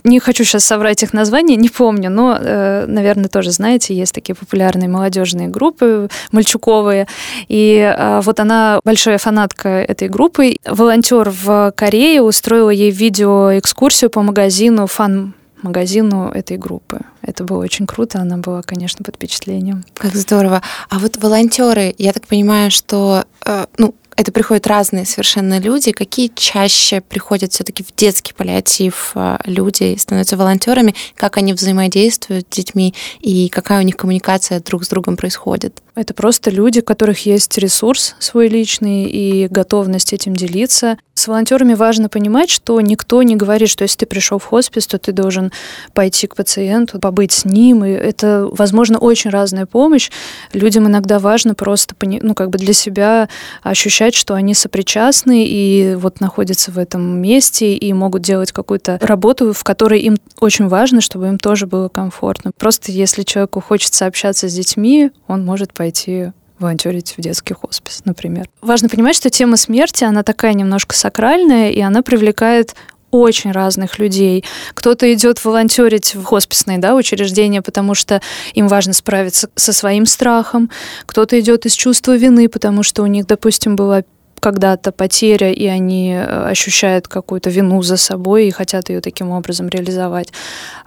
Не 0.04 0.20
хочу 0.20 0.44
сейчас 0.44 0.66
соврать 0.66 1.04
их 1.04 1.14
название, 1.14 1.58
не 1.58 1.70
помню, 1.70 2.10
но, 2.10 2.38
э, 2.40 2.86
наверное, 2.88 3.30
тоже 3.30 3.52
знаете, 3.52 3.96
есть 3.96 4.14
такие 4.14 4.36
популярные 4.36 4.90
молодежные 4.90 5.48
группы 5.48 6.10
мальчуковые. 6.32 7.08
И 7.48 7.78
э, 7.78 8.22
вот 8.22 8.40
она 8.40 8.80
большая 8.84 9.18
фанатка 9.18 9.70
этой 9.70 10.10
группы. 10.10 10.58
Волонтер 10.66 11.30
в 11.30 11.74
Корее 11.76 12.22
устроила 12.22 12.70
ей 12.70 12.92
видеоэкскурсию 12.92 14.10
по 14.10 14.22
магазину 14.22 14.88
фан 14.88 15.34
магазину 15.64 16.30
этой 16.30 16.58
группы. 16.58 17.02
Это 17.22 17.44
было 17.44 17.64
очень 17.64 17.88
круто, 17.88 18.20
она 18.20 18.38
была, 18.38 18.62
конечно, 18.62 19.04
под 19.04 19.16
впечатлением. 19.16 19.84
Как 19.94 20.16
здорово. 20.16 20.62
А 20.90 21.00
вот 21.00 21.18
волонтеры, 21.18 21.94
я 21.98 22.14
так 22.14 22.28
понимаю, 22.28 22.72
что 22.72 23.26
э, 23.46 23.66
ну, 23.78 23.96
это 24.16 24.32
приходят 24.32 24.68
разные 24.68 25.06
совершенно 25.06 25.60
люди. 25.60 25.92
Какие 25.92 26.32
чаще 26.34 27.02
приходят 27.02 27.54
все-таки 27.54 27.84
в 27.84 27.94
детский 27.96 28.34
паллиатив 28.34 29.12
а, 29.16 29.40
люди, 29.46 29.96
становятся 29.98 30.38
волонтерами, 30.38 30.96
как 31.16 31.38
они 31.38 31.54
взаимодействуют 31.54 32.48
с 32.50 32.56
детьми 32.56 32.94
и 33.20 33.50
какая 33.50 33.80
у 33.80 33.84
них 33.84 33.98
коммуникация 33.98 34.60
друг 34.60 34.86
с 34.86 34.90
другом 34.90 35.18
происходит? 35.18 35.82
Это 35.96 36.14
просто 36.14 36.50
люди, 36.50 36.80
у 36.80 36.84
которых 36.84 37.26
есть 37.26 37.58
ресурс 37.58 38.16
свой 38.20 38.48
личный 38.48 39.06
и 39.06 39.48
готовность 39.48 40.14
этим 40.14 40.36
делиться. 40.36 40.98
С 41.16 41.28
волонтерами 41.28 41.76
важно 41.76 42.10
понимать, 42.10 42.50
что 42.50 42.82
никто 42.82 43.22
не 43.22 43.36
говорит, 43.36 43.70
что 43.70 43.84
если 43.84 44.00
ты 44.00 44.06
пришел 44.08 44.40
в 44.40 44.46
хоспис, 44.46 44.88
то 44.88 44.98
ты 44.98 45.12
должен 45.12 45.52
пойти 45.94 46.26
к 46.26 46.36
пациенту, 46.36 47.00
побыть 47.00 47.32
с 47.32 47.46
ним. 47.46 47.86
И 47.86 47.92
это, 47.92 48.50
возможно, 48.52 48.98
очень 48.98 49.30
разная 49.30 49.68
помощь. 49.68 50.10
Людям 50.54 50.88
иногда 50.88 51.20
важно 51.20 51.54
просто 51.54 51.96
ну, 52.02 52.34
как 52.34 52.50
бы 52.50 52.58
для 52.58 52.74
себя 52.74 53.30
ощущать, 53.62 54.16
что 54.16 54.34
они 54.34 54.56
сопричастны 54.56 55.46
и 55.46 55.94
вот 55.96 56.20
находятся 56.20 56.72
в 56.72 56.80
этом 56.80 57.22
месте 57.22 57.76
и 57.76 57.94
могут 57.94 58.24
делать 58.24 58.52
какую-то 58.52 58.98
работу, 59.00 59.54
в 59.54 59.64
которой 59.64 60.00
им 60.00 60.18
очень 60.40 60.68
важно, 60.68 61.00
чтобы 61.00 61.28
им 61.28 61.38
тоже 61.38 61.68
было 61.68 61.90
комфортно. 61.90 62.52
Просто 62.58 62.92
если 62.92 63.22
человеку 63.22 63.62
хочется 63.62 64.08
общаться 64.08 64.50
с 64.50 64.54
детьми, 64.54 65.12
он 65.28 65.46
может 65.46 65.74
пойти 65.74 66.32
волонтерить 66.64 67.14
в 67.18 67.22
детский 67.22 67.54
хоспис, 67.54 68.02
например. 68.06 68.50
Важно 68.62 68.90
понимать, 68.90 69.16
что 69.16 69.30
тема 69.30 69.58
смерти, 69.58 70.04
она 70.04 70.24
такая 70.24 70.54
немножко 70.54 70.96
сакральная, 70.96 71.70
и 71.70 71.80
она 71.82 72.02
привлекает 72.02 72.76
очень 73.12 73.52
разных 73.52 74.00
людей. 74.00 74.44
Кто-то 74.74 75.14
идет 75.14 75.44
волонтерить 75.46 76.16
в 76.16 76.24
хосписные 76.24 76.80
да, 76.80 76.96
учреждения, 76.96 77.62
потому 77.62 77.94
что 77.94 78.22
им 78.56 78.68
важно 78.68 78.94
справиться 78.94 79.50
со 79.56 79.72
своим 79.72 80.08
страхом. 80.08 80.72
Кто-то 81.06 81.40
идет 81.40 81.68
из 81.68 81.74
чувства 81.74 82.16
вины, 82.16 82.50
потому 82.50 82.82
что 82.82 83.04
у 83.04 83.06
них, 83.06 83.28
допустим, 83.28 83.76
была 83.76 84.04
когда-то 84.40 84.92
потеря, 84.92 85.52
и 85.52 85.68
они 85.68 86.14
э, 86.14 86.50
ощущают 86.50 87.08
какую-то 87.08 87.50
вину 87.50 87.82
за 87.82 87.98
собой 87.98 88.48
и 88.48 88.52
хотят 88.52 88.90
ее 88.90 89.00
таким 89.00 89.30
образом 89.30 89.70
реализовать. 89.70 90.34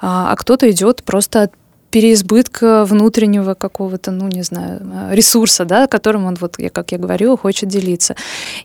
А, 0.01 0.33
а 0.33 0.37
кто-то 0.37 0.71
идет 0.71 1.03
просто 1.05 1.43
от 1.43 1.53
переизбытка 1.91 2.85
внутреннего 2.85 3.55
какого-то, 3.55 4.11
ну, 4.11 4.29
не 4.29 4.43
знаю, 4.43 4.81
ресурса, 5.11 5.65
да, 5.65 5.87
которым 5.87 6.27
он, 6.27 6.37
вот, 6.41 6.57
как 6.73 6.93
я 6.93 6.99
говорила, 6.99 7.37
хочет 7.37 7.69
делиться. 7.69 8.17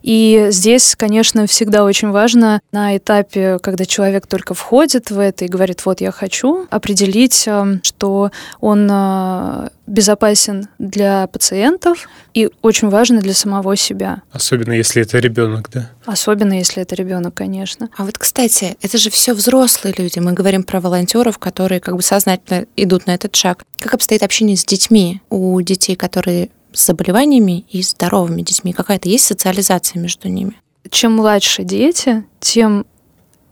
И 0.02 0.48
здесь, 0.50 0.96
конечно, 0.96 1.48
всегда 1.48 1.84
очень 1.84 2.10
важно 2.10 2.62
на 2.72 2.98
этапе, 2.98 3.60
когда 3.60 3.86
человек 3.86 4.28
только 4.28 4.54
входит 4.54 5.12
в 5.12 5.20
это 5.20 5.46
и 5.46 5.48
говорит, 5.48 5.86
вот 5.86 6.02
я 6.02 6.12
хочу, 6.12 6.68
определить, 6.70 7.44
э, 7.48 7.80
что 7.84 8.32
он 8.60 8.88
э, 8.92 9.70
безопасен 9.92 10.68
для 10.80 11.28
пациентов 11.28 12.08
и 12.34 12.50
очень 12.62 12.90
важно 12.90 13.20
для 13.20 13.34
самого 13.34 13.76
себя. 13.76 14.22
Особенно 14.32 14.74
если 14.74 15.02
это 15.02 15.20
ребенок, 15.20 15.70
да? 15.72 15.90
Особенно 16.06 16.54
если 16.54 16.82
это 16.82 16.96
ребенок, 16.96 17.34
конечно. 17.34 17.90
А 17.98 18.06
вот, 18.06 18.18
кстати, 18.18 18.78
это 18.82 18.98
же 18.98 19.10
все 19.10 19.34
взрослые 19.34 19.94
люди. 19.98 20.20
Мы 20.20 20.34
говорим 20.34 20.64
про 20.64 20.80
волонтеров, 20.80 21.38
которые 21.40 21.82
как 21.82 21.96
бы 21.96 22.02
сознательно 22.02 22.66
идут 22.78 23.06
на 23.06 23.11
этот 23.16 23.36
шаг. 23.36 23.64
Как 23.80 23.94
обстоит 23.94 24.24
общение 24.24 24.58
с 24.58 24.66
детьми 24.66 25.22
у 25.30 25.60
детей, 25.62 25.96
которые 25.96 26.50
с 26.74 26.86
заболеваниями 26.86 27.66
и 27.70 27.82
здоровыми 27.82 28.42
детьми? 28.42 28.74
Какая-то 28.74 29.10
есть 29.10 29.26
социализация 29.26 30.00
между 30.02 30.30
ними? 30.30 30.54
Чем 30.90 31.14
младше 31.14 31.64
дети, 31.64 32.24
тем 32.40 32.86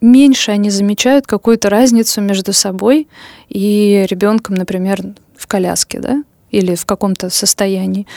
меньше 0.02 0.52
они 0.52 0.70
замечают 0.70 1.28
какую-то 1.28 1.70
разницу 1.70 2.22
между 2.22 2.54
собой 2.54 3.08
и 3.50 4.06
ребенком, 4.10 4.56
например, 4.56 5.02
в 5.36 5.48
коляске, 5.48 6.00
да? 6.00 6.24
или 6.52 6.76
в 6.76 6.86
каком-то 6.86 7.30
состоянии. 7.30 8.08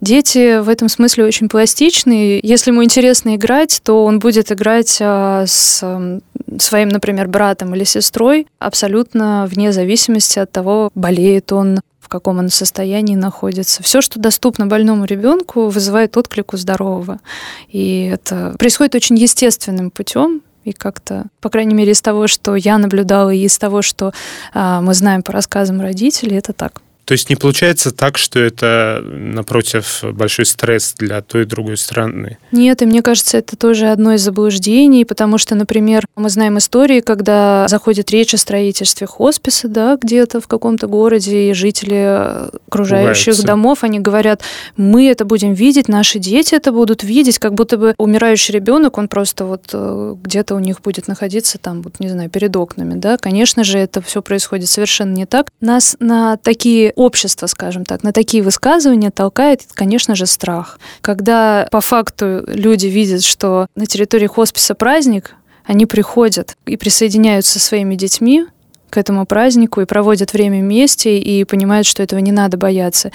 Дети 0.00 0.60
в 0.60 0.68
этом 0.68 0.88
смысле 0.88 1.24
очень 1.24 1.48
пластичны. 1.48 2.40
Если 2.42 2.70
ему 2.70 2.82
интересно 2.82 3.36
играть, 3.36 3.80
то 3.84 4.04
он 4.04 4.18
будет 4.18 4.50
играть 4.50 4.98
а, 5.00 5.44
с 5.46 6.20
своим, 6.58 6.88
например, 6.88 7.28
братом 7.28 7.74
или 7.74 7.84
сестрой 7.84 8.46
абсолютно 8.58 9.46
вне 9.48 9.72
зависимости 9.72 10.38
от 10.38 10.50
того, 10.50 10.90
болеет 10.94 11.52
он, 11.52 11.80
в 12.00 12.08
каком 12.08 12.38
он 12.38 12.48
состоянии 12.48 13.14
находится. 13.14 13.82
Все, 13.82 14.00
что 14.00 14.18
доступно 14.18 14.66
больному 14.66 15.04
ребенку, 15.04 15.68
вызывает 15.68 16.16
отклик 16.16 16.52
у 16.52 16.56
здорового. 16.56 17.20
И 17.68 18.10
это 18.12 18.54
происходит 18.58 18.94
очень 18.94 19.16
естественным 19.16 19.90
путем, 19.90 20.42
и 20.64 20.72
как-то, 20.72 21.26
по 21.40 21.48
крайней 21.48 21.74
мере, 21.74 21.92
из 21.92 22.00
того, 22.00 22.28
что 22.28 22.54
я 22.54 22.78
наблюдала, 22.78 23.30
и 23.30 23.44
из 23.44 23.58
того, 23.58 23.82
что 23.82 24.12
а, 24.54 24.80
мы 24.80 24.94
знаем 24.94 25.22
по 25.22 25.32
рассказам 25.32 25.80
родителей, 25.80 26.36
это 26.38 26.52
так. 26.52 26.82
То 27.04 27.12
есть 27.12 27.28
не 27.30 27.36
получается 27.36 27.90
так, 27.90 28.16
что 28.16 28.38
это, 28.38 29.02
напротив, 29.04 30.04
большой 30.12 30.46
стресс 30.46 30.94
для 30.96 31.20
той 31.20 31.42
и 31.42 31.44
другой 31.44 31.76
страны? 31.76 32.38
Нет, 32.52 32.82
и 32.82 32.86
мне 32.86 33.02
кажется, 33.02 33.38
это 33.38 33.56
тоже 33.56 33.88
одно 33.88 34.14
из 34.14 34.22
заблуждений, 34.22 35.04
потому 35.04 35.38
что, 35.38 35.54
например, 35.54 36.06
мы 36.14 36.30
знаем 36.30 36.58
истории, 36.58 37.00
когда 37.00 37.66
заходит 37.68 38.10
речь 38.10 38.34
о 38.34 38.38
строительстве 38.38 39.06
хосписа, 39.06 39.68
да, 39.68 39.98
где-то 40.00 40.40
в 40.40 40.46
каком-то 40.46 40.86
городе, 40.86 41.50
и 41.50 41.54
жители 41.54 42.48
окружающих 42.68 43.24
Пугаются. 43.24 43.46
домов, 43.46 43.84
они 43.84 43.98
говорят, 43.98 44.42
мы 44.76 45.08
это 45.08 45.24
будем 45.24 45.54
видеть, 45.54 45.88
наши 45.88 46.18
дети 46.18 46.54
это 46.54 46.70
будут 46.72 47.02
видеть, 47.02 47.38
как 47.38 47.54
будто 47.54 47.78
бы 47.78 47.94
умирающий 47.98 48.54
ребенок, 48.54 48.98
он 48.98 49.08
просто 49.08 49.44
вот 49.44 49.70
э, 49.72 50.14
где-то 50.22 50.54
у 50.54 50.60
них 50.60 50.80
будет 50.80 51.08
находиться 51.08 51.58
там, 51.58 51.82
вот, 51.82 51.98
не 51.98 52.08
знаю, 52.08 52.30
перед 52.30 52.54
окнами, 52.56 52.94
да. 52.94 53.16
Конечно 53.16 53.64
же, 53.64 53.78
это 53.78 54.00
все 54.00 54.22
происходит 54.22 54.68
совершенно 54.68 55.12
не 55.12 55.26
так. 55.26 55.48
Нас 55.60 55.96
на 55.98 56.36
такие 56.36 56.91
общество, 56.94 57.46
скажем 57.46 57.84
так, 57.84 58.02
на 58.02 58.12
такие 58.12 58.42
высказывания 58.42 59.10
толкает, 59.10 59.62
конечно 59.74 60.14
же, 60.14 60.26
страх. 60.26 60.78
Когда 61.00 61.68
по 61.70 61.80
факту 61.80 62.44
люди 62.46 62.86
видят, 62.86 63.24
что 63.24 63.66
на 63.74 63.86
территории 63.86 64.26
хосписа 64.26 64.74
праздник, 64.74 65.34
они 65.64 65.86
приходят 65.86 66.56
и 66.66 66.76
присоединяются 66.76 67.58
со 67.58 67.60
своими 67.60 67.94
детьми 67.94 68.46
к 68.92 68.98
этому 68.98 69.24
празднику 69.24 69.80
и 69.80 69.86
проводят 69.86 70.34
время 70.34 70.60
вместе 70.60 71.18
и 71.18 71.44
понимают, 71.44 71.86
что 71.86 72.02
этого 72.02 72.20
не 72.20 72.30
надо 72.30 72.58
бояться. 72.58 73.10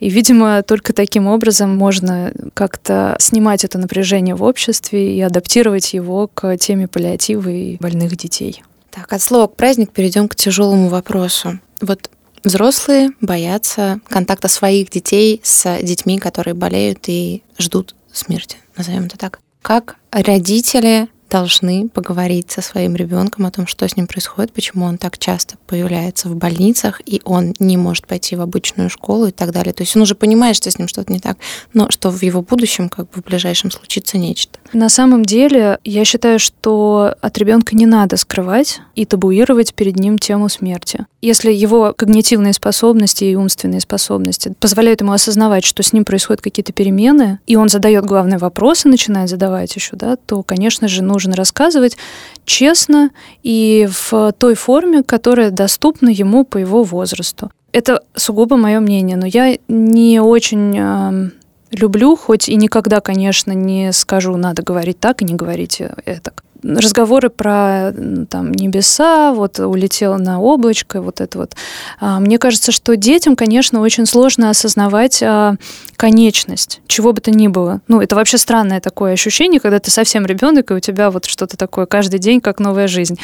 И, 0.00 0.10
видимо, 0.10 0.62
только 0.64 0.92
таким 0.92 1.28
образом 1.28 1.76
можно 1.76 2.32
как-то 2.52 3.16
снимать 3.20 3.64
это 3.64 3.78
напряжение 3.78 4.34
в 4.34 4.42
обществе 4.42 5.16
и 5.16 5.20
адаптировать 5.20 5.94
его 5.94 6.26
к 6.26 6.56
теме 6.56 6.88
паллиатива 6.88 7.48
и 7.48 7.76
больных 7.76 8.16
детей. 8.16 8.62
Так, 8.90 9.12
от 9.12 9.22
слова 9.22 9.46
праздник 9.46 9.92
перейдем 9.92 10.26
к 10.26 10.34
тяжелому 10.34 10.88
вопросу. 10.88 11.60
Вот 11.80 12.10
Взрослые 12.42 13.10
боятся 13.20 14.00
контакта 14.08 14.48
своих 14.48 14.90
детей 14.90 15.40
с 15.42 15.78
детьми, 15.82 16.18
которые 16.18 16.54
болеют 16.54 17.08
и 17.08 17.42
ждут 17.58 17.94
смерти, 18.12 18.56
назовем 18.76 19.04
это 19.04 19.18
так. 19.18 19.40
Как 19.62 19.96
родители 20.10 21.08
должны 21.30 21.88
поговорить 21.88 22.50
со 22.50 22.60
своим 22.60 22.96
ребенком 22.96 23.46
о 23.46 23.50
том, 23.50 23.66
что 23.66 23.88
с 23.88 23.96
ним 23.96 24.06
происходит, 24.06 24.52
почему 24.52 24.84
он 24.84 24.98
так 24.98 25.16
часто 25.16 25.56
появляется 25.66 26.28
в 26.28 26.34
больницах, 26.34 27.00
и 27.06 27.22
он 27.24 27.54
не 27.58 27.76
может 27.76 28.06
пойти 28.06 28.36
в 28.36 28.40
обычную 28.40 28.90
школу 28.90 29.26
и 29.26 29.30
так 29.30 29.52
далее. 29.52 29.72
То 29.72 29.82
есть 29.82 29.94
он 29.94 30.02
уже 30.02 30.14
понимает, 30.14 30.56
что 30.56 30.70
с 30.70 30.78
ним 30.78 30.88
что-то 30.88 31.12
не 31.12 31.20
так, 31.20 31.38
но 31.72 31.90
что 31.90 32.10
в 32.10 32.20
его 32.22 32.42
будущем, 32.42 32.88
как 32.88 33.08
бы 33.10 33.22
в 33.22 33.24
ближайшем, 33.24 33.70
случится 33.70 34.18
нечто. 34.18 34.58
На 34.72 34.88
самом 34.88 35.24
деле, 35.24 35.78
я 35.84 36.04
считаю, 36.04 36.38
что 36.38 37.14
от 37.20 37.38
ребенка 37.38 37.76
не 37.76 37.86
надо 37.86 38.16
скрывать 38.16 38.80
и 38.96 39.04
табуировать 39.04 39.74
перед 39.74 39.96
ним 39.96 40.18
тему 40.18 40.48
смерти. 40.48 41.06
Если 41.22 41.52
его 41.52 41.92
когнитивные 41.94 42.54
способности 42.54 43.24
и 43.24 43.34
умственные 43.34 43.80
способности 43.80 44.54
позволяют 44.58 45.02
ему 45.02 45.12
осознавать, 45.12 45.64
что 45.64 45.82
с 45.82 45.92
ним 45.92 46.04
происходят 46.06 46.40
какие-то 46.40 46.72
перемены, 46.72 47.40
и 47.46 47.56
он 47.56 47.68
задает 47.68 48.06
главные 48.06 48.38
вопросы, 48.38 48.88
начинает 48.88 49.28
задавать 49.28 49.74
еще, 49.76 49.96
да, 49.96 50.16
то, 50.16 50.42
конечно 50.42 50.88
же, 50.88 51.02
нужно 51.02 51.36
рассказывать 51.36 51.98
честно 52.46 53.10
и 53.42 53.86
в 53.90 54.32
той 54.38 54.54
форме, 54.54 55.02
которая 55.02 55.50
доступна 55.50 56.08
ему 56.08 56.44
по 56.44 56.56
его 56.56 56.84
возрасту. 56.84 57.50
Это 57.72 58.02
сугубо 58.14 58.56
мое 58.56 58.80
мнение, 58.80 59.16
но 59.16 59.26
я 59.26 59.58
не 59.68 60.20
очень 60.20 61.30
люблю, 61.70 62.16
хоть 62.16 62.48
и 62.48 62.56
никогда, 62.56 63.00
конечно, 63.00 63.52
не 63.52 63.92
скажу, 63.92 64.36
надо 64.36 64.62
говорить 64.62 64.98
так 64.98 65.22
и 65.22 65.24
не 65.24 65.34
говорить 65.34 65.80
это 65.80 66.32
разговоры 66.62 67.30
про 67.30 67.92
там, 68.28 68.52
небеса, 68.52 69.32
вот 69.32 69.58
улетела 69.58 70.16
на 70.16 70.40
облачко, 70.40 71.00
вот 71.00 71.20
это 71.20 71.38
вот. 71.38 71.54
А, 72.00 72.20
мне 72.20 72.38
кажется, 72.38 72.72
что 72.72 72.96
детям, 72.96 73.36
конечно, 73.36 73.80
очень 73.80 74.06
сложно 74.06 74.50
осознавать 74.50 75.22
а, 75.22 75.54
конечность, 75.96 76.80
чего 76.86 77.12
бы 77.12 77.20
то 77.20 77.30
ни 77.30 77.48
было. 77.48 77.80
Ну, 77.88 78.00
это 78.00 78.16
вообще 78.16 78.38
странное 78.38 78.80
такое 78.80 79.12
ощущение, 79.12 79.60
когда 79.60 79.78
ты 79.78 79.90
совсем 79.90 80.26
ребенок, 80.26 80.70
и 80.70 80.74
у 80.74 80.80
тебя 80.80 81.10
вот 81.10 81.26
что-то 81.26 81.56
такое 81.56 81.86
каждый 81.86 82.18
день, 82.18 82.40
как 82.40 82.58
новая 82.58 82.88
жизнь. 82.88 83.18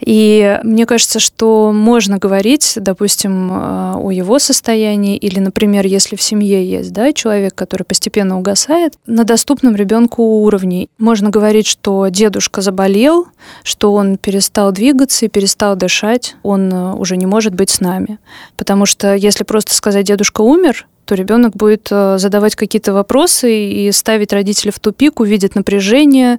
И 0.00 0.58
мне 0.62 0.86
кажется, 0.86 1.20
что 1.20 1.72
можно 1.72 2.18
говорить, 2.18 2.74
допустим, 2.76 3.50
а, 3.52 3.96
о 3.98 4.10
его 4.10 4.38
состоянии, 4.38 5.16
или, 5.16 5.38
например, 5.38 5.86
если 5.86 6.16
в 6.16 6.22
семье 6.22 6.64
есть 6.68 6.92
да, 6.92 7.12
человек, 7.12 7.54
который 7.54 7.84
постепенно 7.84 8.38
угасает, 8.38 8.94
на 9.06 9.24
доступном 9.24 9.76
ребенку 9.76 10.22
уровне. 10.22 10.88
Можно 10.98 11.30
говорить, 11.30 11.66
что 11.66 12.08
дедушка 12.08 12.61
заболел, 12.62 13.26
что 13.62 13.92
он 13.92 14.16
перестал 14.16 14.72
двигаться 14.72 15.26
и 15.26 15.28
перестал 15.28 15.76
дышать, 15.76 16.36
он 16.42 16.72
э, 16.72 16.94
уже 16.94 17.16
не 17.16 17.26
может 17.26 17.54
быть 17.54 17.70
с 17.70 17.80
нами. 17.80 18.18
Потому 18.56 18.86
что 18.86 19.14
если 19.14 19.44
просто 19.44 19.74
сказать 19.74 20.06
«дедушка 20.06 20.40
умер», 20.40 20.86
то 21.04 21.14
ребенок 21.14 21.54
будет 21.56 21.88
э, 21.90 22.16
задавать 22.18 22.54
какие-то 22.54 22.92
вопросы 22.92 23.66
и 23.66 23.92
ставить 23.92 24.32
родителей 24.32 24.70
в 24.70 24.78
тупик, 24.78 25.20
увидит 25.20 25.54
напряжение 25.54 26.38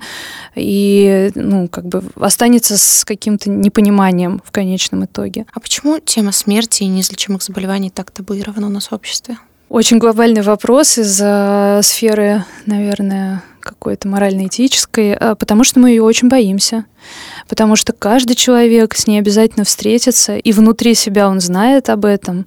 и 0.56 1.32
ну, 1.36 1.68
как 1.68 1.86
бы 1.86 2.04
останется 2.16 2.78
с 2.78 3.04
каким-то 3.06 3.50
непониманием 3.50 4.42
в 4.46 4.52
конечном 4.52 5.06
итоге. 5.06 5.46
А 5.54 5.60
почему 5.60 6.00
тема 6.00 6.32
смерти 6.32 6.84
и 6.84 6.88
неизлечимых 6.88 7.44
заболеваний 7.44 7.90
так 7.90 8.12
табуирована 8.12 8.68
у 8.68 8.70
нас 8.70 8.88
в 8.88 8.94
обществе? 8.94 9.38
Очень 9.74 9.98
глобальный 9.98 10.44
вопрос 10.44 11.00
из 11.00 11.16
сферы, 11.84 12.46
наверное, 12.68 13.42
какой-то 13.60 14.08
морально-этической, 14.08 15.16
а, 15.16 15.34
потому 15.34 15.64
что 15.64 15.80
мы 15.80 15.90
ее 15.90 16.04
очень 16.04 16.30
боимся. 16.30 16.86
Потому 17.48 17.76
что 17.76 17.92
каждый 17.92 18.36
человек 18.36 18.94
с 18.94 19.08
ней 19.08 19.18
обязательно 19.18 19.66
встретится, 19.66 20.38
и 20.38 20.52
внутри 20.52 20.94
себя 20.94 21.28
он 21.28 21.40
знает 21.40 21.90
об 21.90 22.06
этом, 22.06 22.46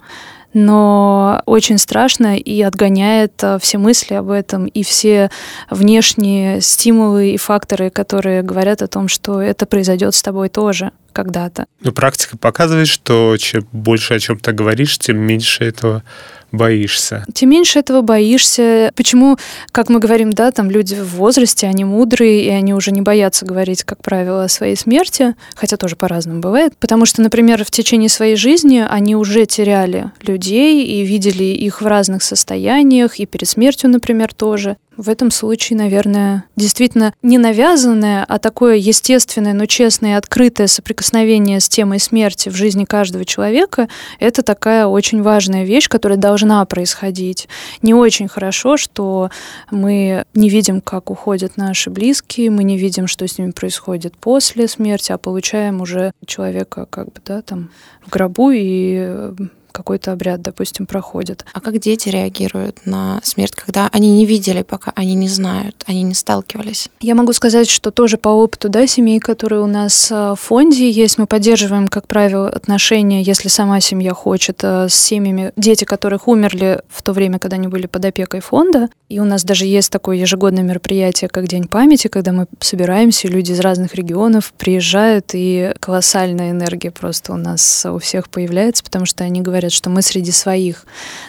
но 0.55 1.43
очень 1.47 1.79
страшно 1.79 2.37
и 2.39 2.62
отгоняет 2.62 3.43
а, 3.43 3.59
все 3.59 3.79
мысли 3.79 4.15
об 4.15 4.31
этом 4.31 4.67
и 4.67 4.85
все 4.85 5.29
внешние 5.69 6.61
стимулы 6.61 7.31
и 7.31 7.39
факторы, 7.39 7.91
которые 7.91 8.43
говорят 8.43 8.83
о 8.83 8.87
том, 8.87 9.09
что 9.09 9.43
это 9.43 9.67
произойдет 9.67 10.15
с 10.15 10.23
тобой 10.23 10.49
тоже 10.49 10.93
когда-то. 11.12 11.67
Но 11.81 11.91
практика 11.91 12.39
показывает, 12.39 12.87
что 12.87 13.37
чем 13.37 13.67
больше 13.73 14.15
о 14.15 14.21
чем-то 14.21 14.53
говоришь, 14.53 14.97
тем 14.99 15.17
меньше 15.17 15.65
этого 15.65 16.05
боишься. 16.52 17.24
Тем 17.32 17.50
меньше 17.50 17.78
этого 17.78 18.02
боишься. 18.02 18.92
Почему, 18.94 19.37
как 19.72 19.88
мы 19.88 19.98
говорим, 19.98 20.32
да, 20.32 20.50
там 20.50 20.70
люди 20.70 20.94
в 20.94 21.16
возрасте, 21.16 21.66
они 21.66 21.85
мудрые, 21.85 22.44
и 22.44 22.48
они 22.48 22.74
уже 22.74 22.90
не 22.90 23.02
боятся 23.02 23.44
говорить, 23.44 23.85
как 23.85 24.02
правило, 24.02 24.44
о 24.44 24.48
своей 24.48 24.76
смерти, 24.76 25.35
хотя 25.54 25.76
тоже 25.76 25.96
по-разному 25.96 26.40
бывает. 26.40 26.74
Потому 26.78 27.06
что, 27.06 27.22
например, 27.22 27.64
в 27.64 27.70
течение 27.70 28.09
своей 28.09 28.37
жизни 28.37 28.85
они 28.88 29.16
уже 29.16 29.46
теряли 29.46 30.11
людей 30.22 30.85
и 30.85 31.04
видели 31.04 31.44
их 31.44 31.82
в 31.82 31.87
разных 31.87 32.22
состояниях, 32.22 33.18
и 33.18 33.26
перед 33.26 33.48
смертью, 33.48 33.90
например, 33.90 34.32
тоже. 34.35 34.76
В 34.96 35.11
этом 35.11 35.30
случае, 35.30 35.78
наверное, 35.78 36.44
действительно 36.56 37.12
не 37.22 37.37
навязанное, 37.37 38.24
а 38.26 38.38
такое 38.38 38.76
естественное, 38.76 39.52
но 39.52 39.66
честное 39.66 40.12
и 40.12 40.14
открытое 40.14 40.68
соприкосновение 40.68 41.61
с 41.61 41.68
темой 41.68 42.00
смерти 42.00 42.48
в 42.48 42.54
жизни 42.54 42.85
каждого 42.85 43.26
человека— 43.26 43.88
это 44.20 44.42
такая 44.42 44.87
очень 44.87 45.22
важная 45.22 45.64
вещь, 45.64 45.88
которая 45.88 46.18
должна 46.18 46.64
происходить. 46.64 47.46
Не 47.82 47.92
очень 47.92 48.26
хорошо, 48.26 48.78
что 48.78 49.30
мы 49.70 50.24
не 50.35 50.48
видим, 50.48 50.80
как 50.80 51.11
уходят 51.11 51.59
наши 51.59 51.90
близкие, 51.90 52.50
мы 52.50 52.64
не 52.64 52.78
видим, 52.78 53.06
что 53.06 53.28
с 53.28 53.37
ними 53.37 53.50
происходит 53.50 54.16
после 54.16 54.66
смерти, 54.66 55.12
а 55.12 55.18
получаем 55.18 55.82
уже 55.82 56.12
человека 56.24 56.87
как 56.88 57.06
бы, 57.06 57.20
да, 57.24 57.42
там 57.42 57.70
в 58.06 58.11
гробу 58.11 58.50
и 58.50 59.35
какой-то 59.77 60.12
обряд, 60.12 60.41
допустим, 60.41 60.87
проходит. 60.87 61.45
А 61.53 61.61
как 61.61 61.79
дети 61.79 62.09
реагируют 62.09 62.87
на 62.87 63.21
смерть, 63.23 63.53
когда 63.55 63.89
они 63.93 64.11
не 64.11 64.25
видели, 64.25 64.62
пока 64.62 64.93
они 64.97 65.15
не 65.15 65.29
знают, 65.29 65.85
они 65.87 66.03
не 66.03 66.15
сталкивались? 66.15 66.89
Я 67.01 67.15
могу 67.15 67.33
сказать, 67.35 67.69
что 67.69 67.91
тоже 67.91 68.17
по 68.17 68.31
опыту 68.31 68.69
да, 68.71 68.87
семей, 68.87 69.21
которые 69.21 69.62
у 69.62 69.67
нас 69.67 70.11
э, 70.11 70.33
в 70.33 70.37
фонде 70.37 70.91
есть, 70.91 71.19
мы 71.19 71.27
поддерживаем, 71.27 71.89
как 71.89 72.07
правило, 72.07 72.49
отношения, 72.49 73.23
если 73.23 73.49
сама 73.49 73.81
семья 73.81 74.15
хочет, 74.15 74.61
э, 74.62 74.89
с 74.89 74.95
семьями, 74.95 75.53
дети 75.57 75.85
которых 75.85 76.27
умерли 76.27 76.81
в 76.89 77.03
то 77.03 77.12
время, 77.12 77.39
когда 77.39 77.57
они 77.57 77.69
были 77.69 77.87
под 77.87 78.05
опекой 78.05 78.41
фонда. 78.41 78.89
И 79.09 79.21
у 79.21 79.25
нас 79.25 79.45
даже 79.45 79.67
есть 79.67 79.93
такое 79.93 80.17
ежегодное 80.17 80.62
мероприятие, 80.62 81.29
как 81.29 81.47
День 81.47 81.69
памяти, 81.69 82.09
когда 82.09 82.33
мы 82.33 82.47
собираемся, 82.61 83.29
люди 83.29 83.53
из 83.53 83.61
разных 83.61 83.95
регионов 83.95 84.53
приезжают, 84.57 85.31
и 85.35 85.73
колоссальная 85.81 86.51
энергия 86.51 86.91
просто 86.91 87.33
у 87.33 87.37
нас 87.37 87.87
у 87.87 87.99
всех 87.99 88.29
появляется, 88.29 88.83
потому 88.83 89.07
что 89.07 89.25
они 89.25 89.43
говорят, 89.43 89.65
говорят, 89.66 89.72
что 89.72 89.90
мы 89.90 90.02
среди 90.02 90.33
своих. 90.33 90.87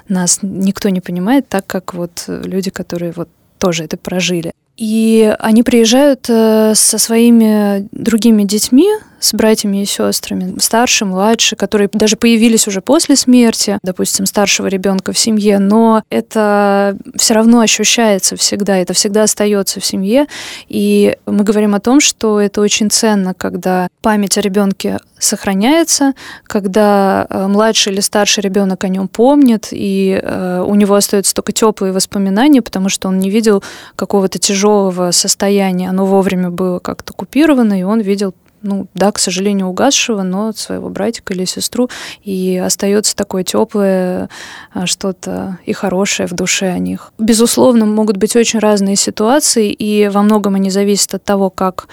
Нас 0.07 0.39
никто 0.41 0.89
не 0.89 1.01
понимает 1.01 1.47
так, 1.47 1.65
как 1.67 1.93
вот 1.93 2.25
люди, 2.27 2.69
которые 2.69 3.11
вот 3.15 3.29
тоже 3.59 3.83
это 3.83 3.97
прожили. 3.97 4.51
И 4.77 5.35
они 5.39 5.63
приезжают 5.63 6.29
э, 6.29 6.73
со 6.75 6.97
своими 6.99 7.87
другими 7.91 8.43
детьми, 8.43 8.87
с 9.19 9.33
братьями 9.33 9.81
и 9.81 9.85
сестрами, 9.85 10.59
старше, 10.59 11.05
младше, 11.05 11.55
которые 11.55 11.89
даже 11.91 12.15
появились 12.17 12.67
уже 12.67 12.81
после 12.81 13.15
смерти, 13.15 13.79
допустим, 13.83 14.25
старшего 14.25 14.67
ребенка 14.67 15.11
в 15.11 15.17
семье, 15.17 15.59
но 15.59 16.03
это 16.09 16.97
все 17.15 17.33
равно 17.33 17.61
ощущается 17.61 18.35
всегда, 18.35 18.77
это 18.77 18.93
всегда 18.93 19.23
остается 19.23 19.79
в 19.79 19.85
семье. 19.85 20.27
И 20.67 21.17
мы 21.25 21.43
говорим 21.43 21.75
о 21.75 21.79
том, 21.79 21.99
что 21.99 22.39
это 22.39 22.61
очень 22.61 22.89
ценно, 22.89 23.33
когда 23.33 23.87
память 24.01 24.37
о 24.37 24.41
ребенке 24.41 24.99
сохраняется, 25.19 26.13
когда 26.43 27.25
э, 27.29 27.47
младший 27.47 27.93
или 27.93 28.01
старший 28.01 28.43
ребенок 28.43 28.83
о 28.83 28.87
нем 28.87 29.07
помнит, 29.07 29.69
и 29.71 30.19
э, 30.21 30.63
у 30.65 30.75
него 30.75 30.95
остаются 30.95 31.33
только 31.33 31.51
теплые 31.51 31.91
воспоминания, 31.93 32.61
потому 32.61 32.89
что 32.89 33.07
он 33.07 33.17
не 33.19 33.29
видел 33.29 33.63
какого-то 33.95 34.37
тяжелого 34.39 35.11
состояния, 35.11 35.89
оно 35.89 36.05
вовремя 36.05 36.49
было 36.49 36.79
как-то 36.79 37.13
купировано, 37.13 37.79
и 37.79 37.83
он 37.83 38.01
видел 38.01 38.33
ну 38.61 38.87
да, 38.93 39.11
к 39.11 39.19
сожалению, 39.19 39.67
угасшего, 39.67 40.23
но 40.23 40.51
своего 40.53 40.89
братика 40.89 41.33
или 41.33 41.45
сестру, 41.45 41.89
и 42.23 42.57
остается 42.57 43.15
такое 43.15 43.43
теплое 43.43 44.29
а, 44.73 44.85
что-то 44.85 45.59
и 45.65 45.73
хорошее 45.73 46.27
в 46.27 46.33
душе 46.33 46.69
о 46.69 46.79
них. 46.79 47.11
Безусловно, 47.17 47.85
могут 47.85 48.17
быть 48.17 48.35
очень 48.35 48.59
разные 48.59 48.95
ситуации, 48.95 49.71
и 49.71 50.07
во 50.07 50.21
многом 50.21 50.55
они 50.55 50.69
зависят 50.69 51.15
от 51.15 51.23
того, 51.23 51.49
как 51.49 51.87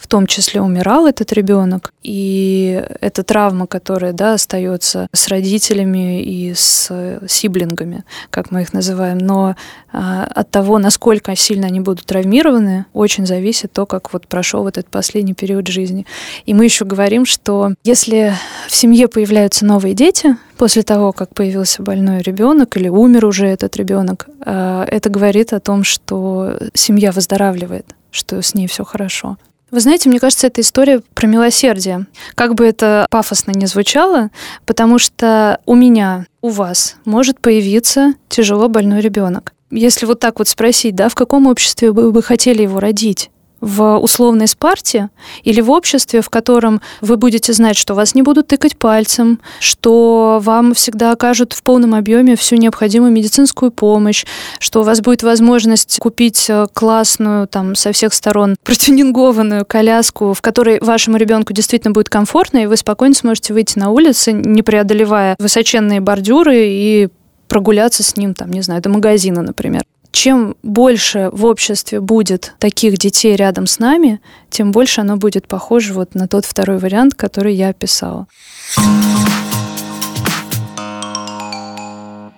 в 0.00 0.06
том 0.06 0.26
числе 0.26 0.62
умирал 0.62 1.06
этот 1.06 1.32
ребенок, 1.32 1.92
и 2.02 2.82
эта 3.00 3.22
травма, 3.22 3.66
которая 3.66 4.14
да, 4.14 4.34
остается 4.34 5.08
с 5.12 5.28
родителями 5.28 6.22
и 6.22 6.54
с 6.54 6.90
сиблингами, 7.28 8.04
как 8.30 8.50
мы 8.50 8.62
их 8.62 8.72
называем, 8.72 9.18
но 9.18 9.56
а, 9.92 10.24
от 10.24 10.50
того, 10.50 10.78
насколько 10.78 11.36
сильно 11.36 11.66
они 11.66 11.80
будут 11.80 12.06
травмированы, 12.06 12.86
очень 12.94 13.26
зависит 13.26 13.72
то, 13.72 13.84
как 13.84 14.12
вот 14.14 14.26
прошел 14.26 14.62
вот 14.62 14.78
этот 14.78 14.90
последний 14.90 15.34
период 15.34 15.66
жизни. 15.66 16.06
И 16.46 16.54
мы 16.54 16.64
еще 16.64 16.86
говорим, 16.86 17.26
что 17.26 17.74
если 17.84 18.32
в 18.68 18.74
семье 18.74 19.06
появляются 19.06 19.66
новые 19.66 19.94
дети, 19.94 20.36
после 20.56 20.82
того, 20.82 21.12
как 21.12 21.34
появился 21.34 21.82
больной 21.82 22.22
ребенок 22.22 22.76
или 22.76 22.88
умер 22.88 23.26
уже 23.26 23.46
этот 23.46 23.76
ребенок, 23.76 24.28
а, 24.40 24.84
это 24.86 25.10
говорит 25.10 25.52
о 25.52 25.60
том, 25.60 25.84
что 25.84 26.56
семья 26.72 27.12
выздоравливает, 27.12 27.86
что 28.10 28.40
с 28.40 28.54
ней 28.54 28.66
все 28.66 28.84
хорошо. 28.84 29.36
Вы 29.70 29.80
знаете, 29.80 30.08
мне 30.08 30.18
кажется, 30.18 30.48
это 30.48 30.60
история 30.60 31.02
про 31.14 31.26
милосердие. 31.26 32.06
Как 32.34 32.54
бы 32.54 32.66
это 32.66 33.06
пафосно 33.10 33.52
не 33.52 33.66
звучало, 33.66 34.30
потому 34.66 34.98
что 34.98 35.60
у 35.66 35.74
меня, 35.74 36.26
у 36.40 36.48
вас 36.48 36.96
может 37.04 37.40
появиться 37.40 38.14
тяжело 38.28 38.68
больной 38.68 39.00
ребенок. 39.00 39.52
Если 39.70 40.06
вот 40.06 40.18
так 40.18 40.40
вот 40.40 40.48
спросить, 40.48 40.96
да, 40.96 41.08
в 41.08 41.14
каком 41.14 41.46
обществе 41.46 41.92
вы 41.92 42.10
бы 42.10 42.22
хотели 42.22 42.62
его 42.62 42.80
родить? 42.80 43.30
В 43.60 43.98
условной 43.98 44.46
спарте 44.46 45.10
или 45.42 45.60
в 45.60 45.70
обществе, 45.70 46.22
в 46.22 46.30
котором 46.30 46.80
вы 47.00 47.16
будете 47.16 47.52
знать, 47.52 47.76
что 47.76 47.94
вас 47.94 48.14
не 48.14 48.22
будут 48.22 48.48
тыкать 48.48 48.76
пальцем, 48.76 49.40
что 49.60 50.40
вам 50.42 50.74
всегда 50.74 51.12
окажут 51.12 51.52
в 51.52 51.62
полном 51.62 51.94
объеме 51.94 52.36
всю 52.36 52.56
необходимую 52.56 53.12
медицинскую 53.12 53.70
помощь, 53.70 54.24
что 54.58 54.80
у 54.80 54.84
вас 54.84 55.00
будет 55.00 55.22
возможность 55.22 55.98
купить 56.00 56.46
э, 56.48 56.66
классную 56.72 57.46
там 57.46 57.74
со 57.74 57.92
всех 57.92 58.14
сторон 58.14 58.56
протюнингованную 58.64 59.64
коляску, 59.66 60.32
в 60.32 60.40
которой 60.40 60.80
вашему 60.80 61.16
ребенку 61.16 61.52
действительно 61.52 61.92
будет 61.92 62.08
комфортно, 62.08 62.58
и 62.58 62.66
вы 62.66 62.76
спокойно 62.76 63.14
сможете 63.14 63.52
выйти 63.52 63.78
на 63.78 63.90
улицу, 63.90 64.32
не 64.32 64.62
преодолевая 64.62 65.36
высоченные 65.38 66.00
бордюры 66.00 66.56
и 66.56 67.08
прогуляться 67.48 68.02
с 68.02 68.16
ним, 68.16 68.34
там, 68.34 68.50
не 68.50 68.62
знаю, 68.62 68.80
до 68.80 68.88
магазина, 68.88 69.42
например 69.42 69.82
чем 70.12 70.56
больше 70.62 71.30
в 71.32 71.44
обществе 71.44 72.00
будет 72.00 72.54
таких 72.58 72.98
детей 72.98 73.36
рядом 73.36 73.66
с 73.66 73.78
нами, 73.78 74.20
тем 74.50 74.72
больше 74.72 75.00
оно 75.00 75.16
будет 75.16 75.46
похоже 75.46 75.94
вот 75.94 76.14
на 76.14 76.28
тот 76.28 76.44
второй 76.44 76.78
вариант, 76.78 77.14
который 77.14 77.54
я 77.54 77.68
описала. 77.68 78.26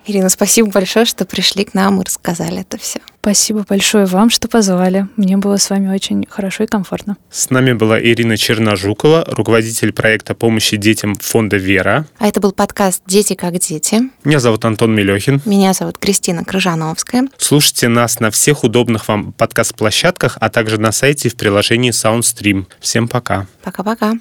Ирина, 0.05 0.29
спасибо 0.29 0.69
большое, 0.69 1.05
что 1.05 1.25
пришли 1.25 1.63
к 1.63 1.73
нам 1.73 2.01
и 2.01 2.05
рассказали 2.05 2.61
это 2.61 2.77
все. 2.77 2.99
Спасибо 3.21 3.65
большое 3.67 4.05
вам, 4.05 4.29
что 4.29 4.49
позвали. 4.49 5.07
Мне 5.15 5.37
было 5.37 5.55
с 5.55 5.69
вами 5.69 5.93
очень 5.93 6.25
хорошо 6.29 6.65
и 6.65 6.67
комфортно. 6.67 7.15
С 7.31 7.49
нами 7.49 7.71
была 7.71 7.97
Ирина 7.97 8.35
Черножукова, 8.35 9.23
руководитель 9.27 9.93
проекта 9.93 10.35
помощи 10.35 10.75
детям 10.75 11.15
фонда 11.15 11.55
«Вера». 11.55 12.05
А 12.17 12.27
это 12.27 12.41
был 12.41 12.51
подкаст 12.51 13.01
«Дети 13.07 13.35
как 13.35 13.57
дети». 13.59 14.01
Меня 14.25 14.41
зовут 14.41 14.65
Антон 14.65 14.93
Мелехин. 14.93 15.41
Меня 15.45 15.71
зовут 15.71 15.97
Кристина 15.99 16.43
Крыжановская. 16.43 17.29
Слушайте 17.37 17.87
нас 17.87 18.19
на 18.19 18.29
всех 18.29 18.65
удобных 18.65 19.07
вам 19.07 19.31
подкаст-площадках, 19.31 20.37
а 20.41 20.49
также 20.49 20.77
на 20.77 20.91
сайте 20.91 21.29
и 21.29 21.31
в 21.31 21.37
приложении 21.37 21.91
SoundStream. 21.91 22.65
Всем 22.81 23.07
пока. 23.07 23.47
Пока-пока. 23.63 24.15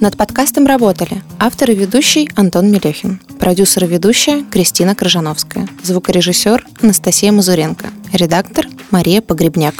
Над 0.00 0.16
подкастом 0.16 0.66
работали 0.66 1.22
автор 1.38 1.70
и 1.70 1.74
ведущий 1.74 2.28
Антон 2.36 2.70
Мелехин, 2.70 3.18
продюсер 3.40 3.84
и 3.84 3.88
ведущая 3.88 4.44
Кристина 4.44 4.94
Крыжановская, 4.94 5.66
звукорежиссер 5.82 6.66
Анастасия 6.82 7.32
Мазуренко, 7.32 7.86
редактор 8.12 8.66
Мария 8.90 9.22
Погребняк. 9.22 9.74